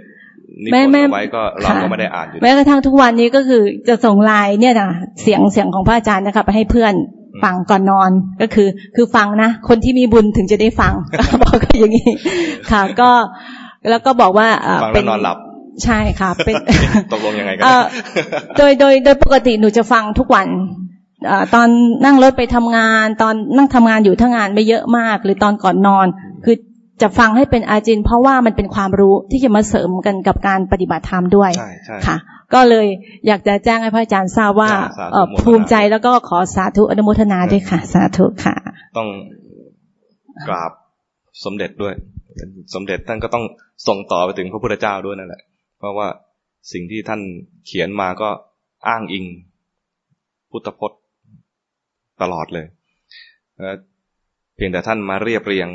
[0.63, 4.91] นิพนธ์ไว้ก็เราก็ไม่ได้อ่านอยู่แม้กระทั่งทุกวันนี้ก็คือจะส่งไลน์เนี่ยนะ
[5.23, 6.95] เสียงเสียงของพระอาจารย์นะคะไปให้เพื่อน
[7.43, 8.11] ฟังก่อนนอน
[8.43, 10.93] ก็คือ คือฟังนะ คนที่มีบุญถึงจะได้ฟัง
[11.43, 12.09] บอกก็อย่างนี้
[12.71, 13.11] ค่ะ ก็
[13.91, 14.49] แล้วก็บอกว่า
[14.95, 15.39] เป็นนอนหลับ
[15.85, 16.55] ใช่ค่ะ เป็น
[17.13, 17.65] ตกลงยังไงกัน
[18.59, 20.47] โดยโดยโดยปกติหนูจะฟังทุกวัน
[21.55, 21.69] ตอน
[22.05, 26.07] นั่งรถไปทำงาน ตอนนั่งทำงานอยู่ทั้งงานไม่เยอะมาก หรือตอนก่อนนอน
[26.45, 26.57] คือ
[27.03, 31.51] จะฟังให้เป็นอาจิน เพราะว่ามันเป็นความรู้ที่จะมาเสริมกันกับการปฏิบัติธรรมด้วย
[32.07, 32.17] ค่ะ
[32.55, 32.87] ก็เลย
[33.27, 34.71] อยากจะแจ้งให้พระอาจารย์ทราบว่า
[35.43, 38.55] ภูมิใจแล้วก็ขอสาธุอนุโมทนาด้วยค่ะ สาธุค่ะ
[38.97, 39.09] ต้อง
[40.49, 40.73] กราบ
[41.45, 41.95] สมเด็จด้วย
[42.75, 43.45] สมเด็จท่านก็ต้อง
[43.89, 45.43] ส่งต่อไปถึงพระพุทธเจ้าด้วยนั่นแหละ
[45.79, 46.09] เพราะว่า
[46.73, 47.21] สิ่งที่ท่าน
[47.67, 48.29] เขียนมาก็
[48.89, 49.25] อ้างอิง
[50.51, 51.01] พุทธพจน์
[52.23, 52.67] ตลอดเลย
[54.57, 55.69] เพียงแต่ท่านมาเรียบเรียง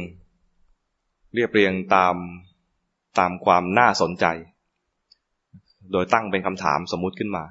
[1.36, 2.16] เรียบเรียงตาม
[3.20, 4.26] ตามความน่าสนใจ
[5.92, 7.44] โดยตั้งเป็นคำถามสมมุติขึ้นมา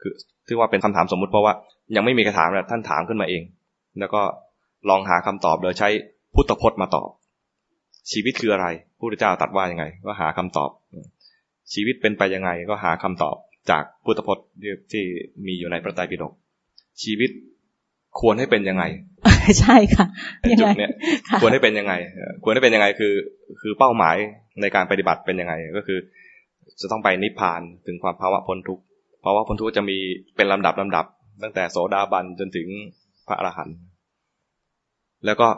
[0.00, 0.12] คือ
[0.46, 1.54] ที่ว่าเป็นคำถามสมมุติเพราะว่า
[1.96, 3.42] ยังไม่มีคำถามแลท่านถามขึ้นมาเอง
[3.98, 4.22] แล้วก็
[4.88, 5.88] ลองหาคำตอบโดยใช้
[6.34, 7.08] พุทธพจน์มาตอบ
[8.12, 8.66] ชีวิตคืออะไร
[8.96, 10.70] พระพุทธเจ้าตัดว่ายังไง ก็หาคำตอบ
[11.72, 13.36] ชีวิตเป็นไปยังไง ก็หาคำตอบ
[13.70, 14.46] จากพุทธพจน์
[14.92, 15.04] ที่
[15.46, 16.32] มีอยู่ในพระไตรปิฎก
[17.02, 17.30] ชีวิต
[18.20, 18.84] ควรให้เป็นยังไง
[19.60, 20.06] ใช่ค่ะ
[20.60, 20.92] จุดเนี้ย
[21.40, 21.94] ควรให้เป็นยังไง
[22.44, 23.14] ควรให้เป็นยังไงคือ
[23.60, 24.16] คือเป้าหมาย
[24.60, 25.98] ในการปฏิบัติเป็นยังไง ก็คือ
[26.80, 28.82] จะต้องไปนิพพานถึงความภาวะพ้นทุกข์
[29.24, 29.96] ภาวะพ้นทุกข์จะมี
[30.36, 31.04] เป็นลำดับลำดับ
[31.42, 32.68] ตั้งแต่โสดาบันจนถึง
[33.28, 33.76] พระอรหันต์
[35.26, 35.48] แล้วก็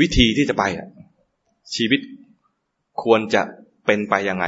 [0.00, 0.64] วิธีที่จะไป
[1.76, 2.00] ชีวิต
[3.02, 3.42] ควรจะ
[3.86, 4.44] เป็นไปยังไง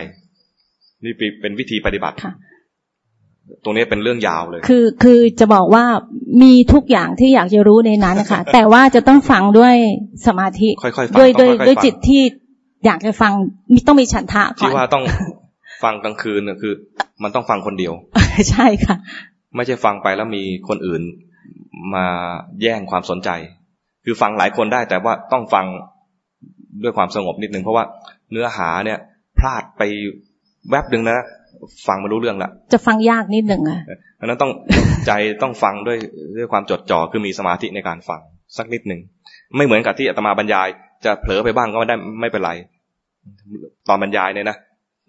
[1.04, 2.16] นี่เป็นวิธีปฏิบัติ
[3.64, 5.84] ตรงนี้เป็นเรื่องยาวเลย คือคือจะบอกว่า
[6.43, 9.74] มีทุกอย่างที่อยากจะรู้ในนั้นนะคะแต่ว่าจะต้องฟังด้วย
[10.26, 12.22] สมาธิค่อยๆฟังด้วยด้วยด้วยจิตที่
[12.86, 13.32] อยากจะฟัง
[13.72, 15.05] มีต้องมีฉันทะก่อนที่ว่าต้อง
[15.82, 16.72] ฟังกลางคืนคือ
[17.22, 17.93] มันต้องฟังคนเดียว
[18.51, 18.97] ใช่ค่ะ
[19.57, 21.03] ไม่ใช่ฟังไปแล้วมีคนอื่น
[21.95, 22.07] มา
[22.62, 23.30] แย่งความสนใจ
[24.05, 25.66] คือฟังหลายคนได้ แต่ว่าต้องฟัง
[26.82, 27.84] ด้วยความสงบนิดนึงเพราะว่า
[28.30, 28.99] เนื้อหาเนี่ย
[29.38, 29.82] พลาดไป
[30.70, 31.18] แวบหนึ่งนะ
[31.86, 33.80] ฟังไม่รู้เรื่องละจะฟังยากนิดหนึ่งอะ
[34.20, 34.52] อันนั้นต้อง
[35.06, 35.98] ใจต้องฟังด้วย
[36.38, 38.20] ด้วยความจดจ่อคือมีสมาธิในการฟัง
[38.56, 39.00] สักนิดหนึ่ง
[39.56, 40.68] ไม่เหมือนกับที่อาตมาบรรยาย
[41.04, 42.50] จะเผลอไปบ้างก็ไม่ได้ไม่เป็นไร
[43.88, 44.56] ตอนบรรยายเนี่ยนะ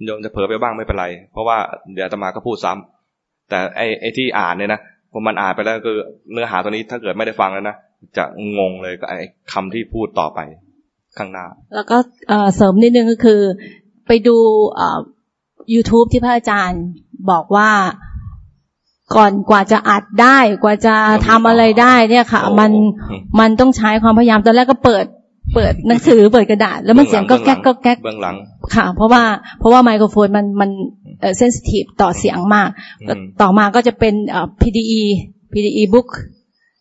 [0.06, 1.58] โยมจะเผลอไปบ้างไม่เป็นไร เพราะว่า
[1.94, 4.80] เดี๋ยวอาตมาก็พูดซ้ำแต่ไอ้ไอ้ที่อ่านเนี่ยนะ
[5.12, 5.98] พอมันอ่านไปแล้วคือ
[6.32, 7.76] เนื้อหาตัวนี้ถ้าเกิดไม่ได้ฟังแล้วนะ
[8.18, 8.26] จะ
[8.58, 10.40] งงเลยกับไอ้คำที่พูดต่อไป
[11.18, 11.46] ข้างหน้า
[11.76, 11.98] แล้วก็
[12.56, 13.42] เสริมนิดนึงก็คือ
[14.08, 14.38] ไปดู
[15.74, 16.84] YouTube ที่พระอาจารย์
[17.30, 17.70] บอกว่า
[19.16, 20.96] ก่อนกว่าจะอัดได้กว่าจะ
[21.28, 22.72] ทำอะไรได้เนี่ยค่ะ มัน
[23.40, 25.06] มันต้องใช้ความพยายามตอนแรกก็เปิด
[25.56, 28.36] เปิดหนังสือเปิดกระดาษ แล้วมันเสียงก็แก๊กก็แก๊กเบื้องหลัง
[28.76, 29.24] ค่ะ เพราะว่า
[29.60, 30.70] เพราะว่าไมโครโฟนมันมัน
[31.38, 32.70] เซนซิทีฟต่อเสียงมาก
[33.42, 35.02] ต่อมาก็จะเป็นเอ่อ PDE
[35.54, 36.08] PDE book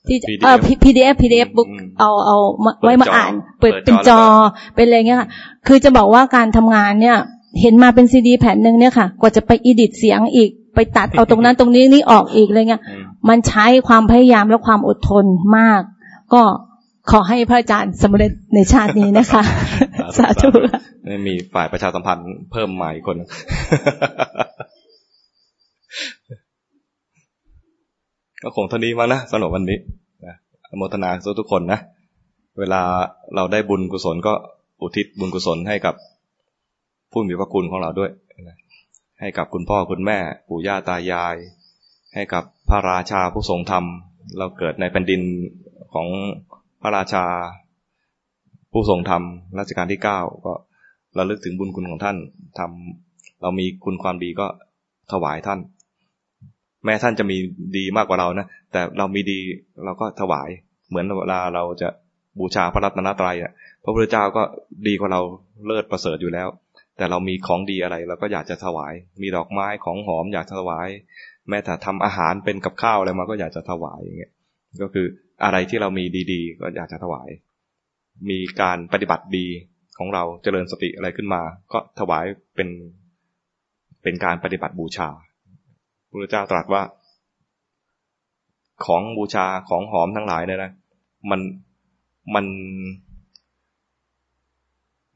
[0.06, 1.68] ที่เอ่อ PDF PDF book
[1.98, 2.36] เอาเอา
[2.82, 4.20] ไว้มาอ่าน เปิดเป็นจอ
[4.74, 5.28] เป็นอะไรเงี้ยค่ะ
[5.66, 7.18] คือจะบอกว่าการทำงานเนี่ย
[7.60, 12.82] เห็นมาเป็นซีดีแผ่นหนึ่งเนี่ยค่ะ กว่าจะไปอีดิทเสียงอีก ไปตัดเอาตรงนั้นตรงนี้นี่ออกอีกอะไรเงี้ย
[13.28, 15.24] มันใช้ความพยายามและความอดทน
[15.58, 15.82] มาก
[16.34, 16.42] ก็
[17.10, 19.42] ขอให้พระอาจารย์สำเร็จในชาตินี้นะคะ
[20.18, 20.48] สาธุ
[21.26, 23.16] มีฝ่ายประชาสัมพันธ์เพิ่มใหม่คน
[28.42, 29.78] ก็คงเท่านี้มั้งนะสำหรับวันนี้
[30.70, 31.80] อโมทนาทุกคนนะ
[32.58, 32.80] เวลา
[33.36, 34.34] เราได้บุญกุศลก็
[34.80, 35.94] อุทิศบุญกุศลให้กับ
[37.12, 38.10] ผู้มีพระคุณของเราด้วย
[39.20, 41.36] ให้กับคุณพ่อคุณแม่ปู่ย่าตายาย
[42.14, 43.84] ให้กับพระราชาผู้ทรงธรรม
[44.38, 45.22] เราเกิดในแผ่นดิน
[45.94, 46.08] ของ
[46.82, 47.24] พระราชา
[48.72, 49.22] ผู้ทรงธรรม
[49.58, 50.52] รัชกาลที่เก้าก็
[51.14, 52.16] เราลึกถึงบุญคุณของท่าน
[52.58, 54.46] ทำเรามีคุณความดีก็
[55.12, 55.60] ถวายท่าน
[56.84, 57.36] แม้ท่านจะมี
[57.76, 59.38] ดีมากกว่าเรานะ แต่เรามีดี
[59.84, 60.48] เราก็ถวาย
[60.88, 61.88] เหมือนเวลาเราจะ
[62.38, 63.52] บูชาพระรัตนตรัยอะ
[63.84, 64.42] พระพุทธเจ้าก็
[64.86, 65.20] ดีกว่าเรา
[65.66, 66.48] เลิศประเสริฐอยู่แล้ว
[66.96, 70.88] แต่เรามีของดีอะไรเราก็อยากจะถวาย มีดอกไม้ของหอมอยากถวาย
[71.48, 74.32] แม้แต่ทำอาหารเป็นกับข้าวอะไรมาก็อยากจะถวายอย่างเงี้ย
[74.82, 75.06] ก็คือ
[75.44, 77.28] อะไรที่เรามีดีๆ ก็อยากจะถวาย
[78.30, 79.46] มีการปฏิบัติดี
[79.98, 82.24] ของเราเจริญสติอะไรขึ้นมา ก็ถวาย
[82.56, 82.68] เป็น
[84.02, 85.08] เป็นการปฏิบัติบูชา
[86.10, 86.82] พระเจ้าตรัสว่า
[88.86, 90.72] ของบูชาของหอมทั้งหลายเนี่ยนะ
[91.30, 91.40] มัน
[92.34, 92.46] มัน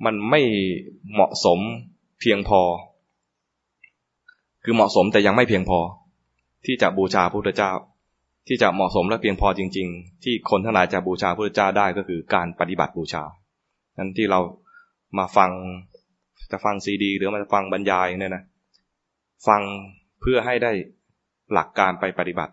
[0.05, 0.41] มันไม่
[1.13, 1.61] เหมาะสม
[2.21, 2.61] เพียงพอ
[4.65, 5.79] คือเหมาะสมแต่ยังไม่เพียงพอ
[6.67, 7.73] ที่จะบูชาพระพุทธเจ้า
[8.49, 13.23] ที่จะเหมาะสมและเพียงพอจริง ๆ ที่คนทั้งหลายจะบูชาพระพุทธเจ้าได้ก็คือการปฏิบัติบูชา
[13.99, 14.41] นั้นที่เรา
[15.19, 15.51] มาฟัง
[16.51, 18.45] จะฟังซีดี หรือมาฟังบรรยายเนี่ยนะ
[19.49, 19.63] ฟัง
[20.21, 20.73] เพื่อให้ได้
[21.53, 22.53] หลักการไปปฏิบัติ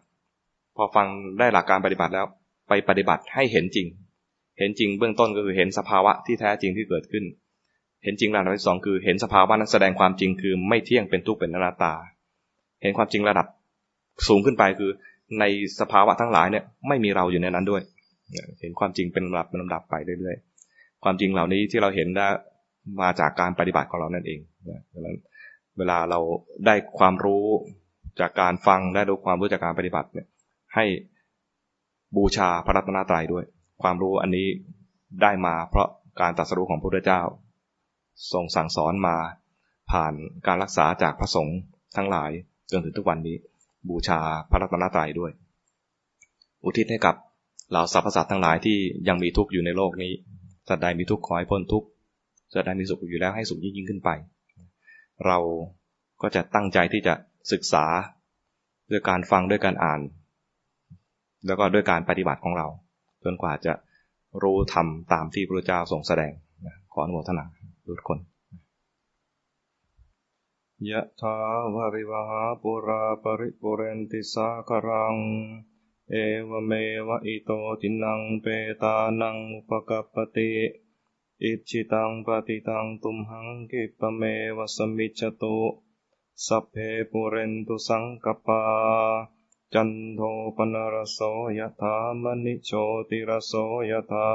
[0.75, 1.07] พอฟัง
[1.39, 2.25] ได้หลักการปฏิบัติแล้ว
[2.69, 3.87] ไปปฏิบัติให้เห็นจริง
[4.57, 7.23] เห็นจริงเบื้องต้นก็คือเห็นสภาวะที่แท้จริงที่เกิดขึ้น
[8.03, 11.93] เห็นจริงระดับที่สองคือเห็นสภาวะนั้นแสดงความจริงคือไม่เที่ยงเป็นทุกข์เป็นอนัตตา
[12.81, 13.47] เห็นความจริงระดับ
[14.27, 14.91] สูงขึ้นไปคือ
[15.39, 15.43] ใน
[15.79, 17.81] สภาวะทั้งหลายเนี่ยไม่มีเราอยู่ในนั้นด้วย
[18.61, 22.27] เห็นความจริงเป็นลำดับเป็นลำดับไปเรื่อยๆ ความจริงเหล่านี้ที่เราเห็นได้
[23.01, 24.39] มาจากการปฏิบัติของเรานั่นเอง
[24.93, 25.17] ดังนั้น
[25.77, 26.19] เวลาเรา
[26.65, 27.45] ได้ความรู้
[28.19, 30.27] จากการฟังได้รู้ความรู้จากการปฏิบัติเนี่ย
[30.75, 30.85] ให้
[32.15, 33.45] บูชาพระรัตนตรัยด้วย
[33.83, 34.47] ความรู้อันนี้
[35.21, 35.87] ได้มาเพราะ
[36.21, 37.21] การตัดสู้ของพระพุทธเจ้า
[38.33, 39.17] ทรงสั่งสอนมา
[39.91, 40.13] ผ่าน
[40.47, 41.59] การรักษาจากพระสงฆ์
[41.97, 42.31] ทั้งหลาย
[42.71, 43.35] จนถึงทุกวันนี้
[43.89, 44.19] บูชา
[44.51, 45.31] พระรัตนตรัยด้วย
[46.63, 47.15] อุทิศให้กับ
[47.69, 48.77] เหล่าสรรพสัตว์ทั้งหลายที่
[49.07, 50.13] ยังมีทุกข์อยู่ในโลกนี้
[50.67, 51.87] สัตว์ใดมีทุกข์ขอให้พ้นทุกข์
[52.53, 54.09] สัตว์ใดมีสุขอยู่แล้วให้สุขยิ่งยิ่งขึ้นไป
[55.25, 55.37] เรา
[56.21, 57.13] ก็จะตั้งใจที่จะ
[57.51, 57.85] ศึกษา
[58.91, 60.01] ด้วยการฟังด้วยการอ่าน
[61.45, 62.67] แล้วก็ด้วยการปฏิบัติของเรา
[63.23, 63.73] จนกว่าจะ
[64.41, 66.31] รู้ทำตามที่พระเจ้าทรงแสดง
[66.93, 67.45] ขออนุโมทนา
[67.87, 68.19] ทุกคน
[70.89, 71.35] ยะถา
[71.75, 75.15] วาริวหาปุราปริปุเรนติสาครัง
[76.11, 76.15] เอ
[76.49, 76.71] วเม
[77.07, 77.51] วะอิโต
[77.81, 78.45] ทินังเป
[78.81, 80.51] ตานังอุปกัปติ
[81.43, 84.21] อิจิตังปฏิตังตุมหังกิปเม
[84.57, 85.57] วะสมิจตุ
[86.45, 86.75] สัพเพ
[87.11, 88.61] ปุเรนตุสังกปา
[89.73, 90.21] จันโท
[90.55, 91.19] ปนรโส
[91.57, 92.71] ยถามณิโช
[93.09, 93.53] ติรโส
[93.89, 94.29] ยถา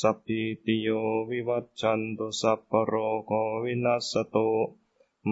[0.00, 0.88] สัพพิติโย
[1.30, 2.92] วิวัตชันตุสัพพโร
[3.26, 3.32] โค
[3.64, 4.50] วินัสตุ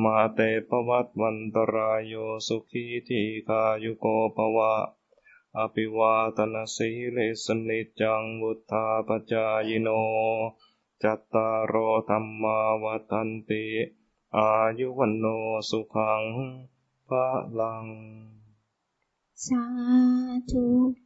[0.02, 0.38] มาเต
[0.68, 2.14] ปวัตวันตรายโย
[2.46, 4.74] สุขีทีกายุโกภวะ
[5.58, 9.88] อภิวาตนาสีเลสนิจังวุธาปจายโน
[11.02, 11.74] จัตตารโอ
[12.08, 13.64] ธรรมาวัันติ
[14.36, 15.26] อายุวันโน
[15.68, 16.22] สุขัง
[17.08, 17.26] พระ
[17.58, 17.86] ลัง
[19.46, 19.64] สา
[20.50, 21.03] ธุ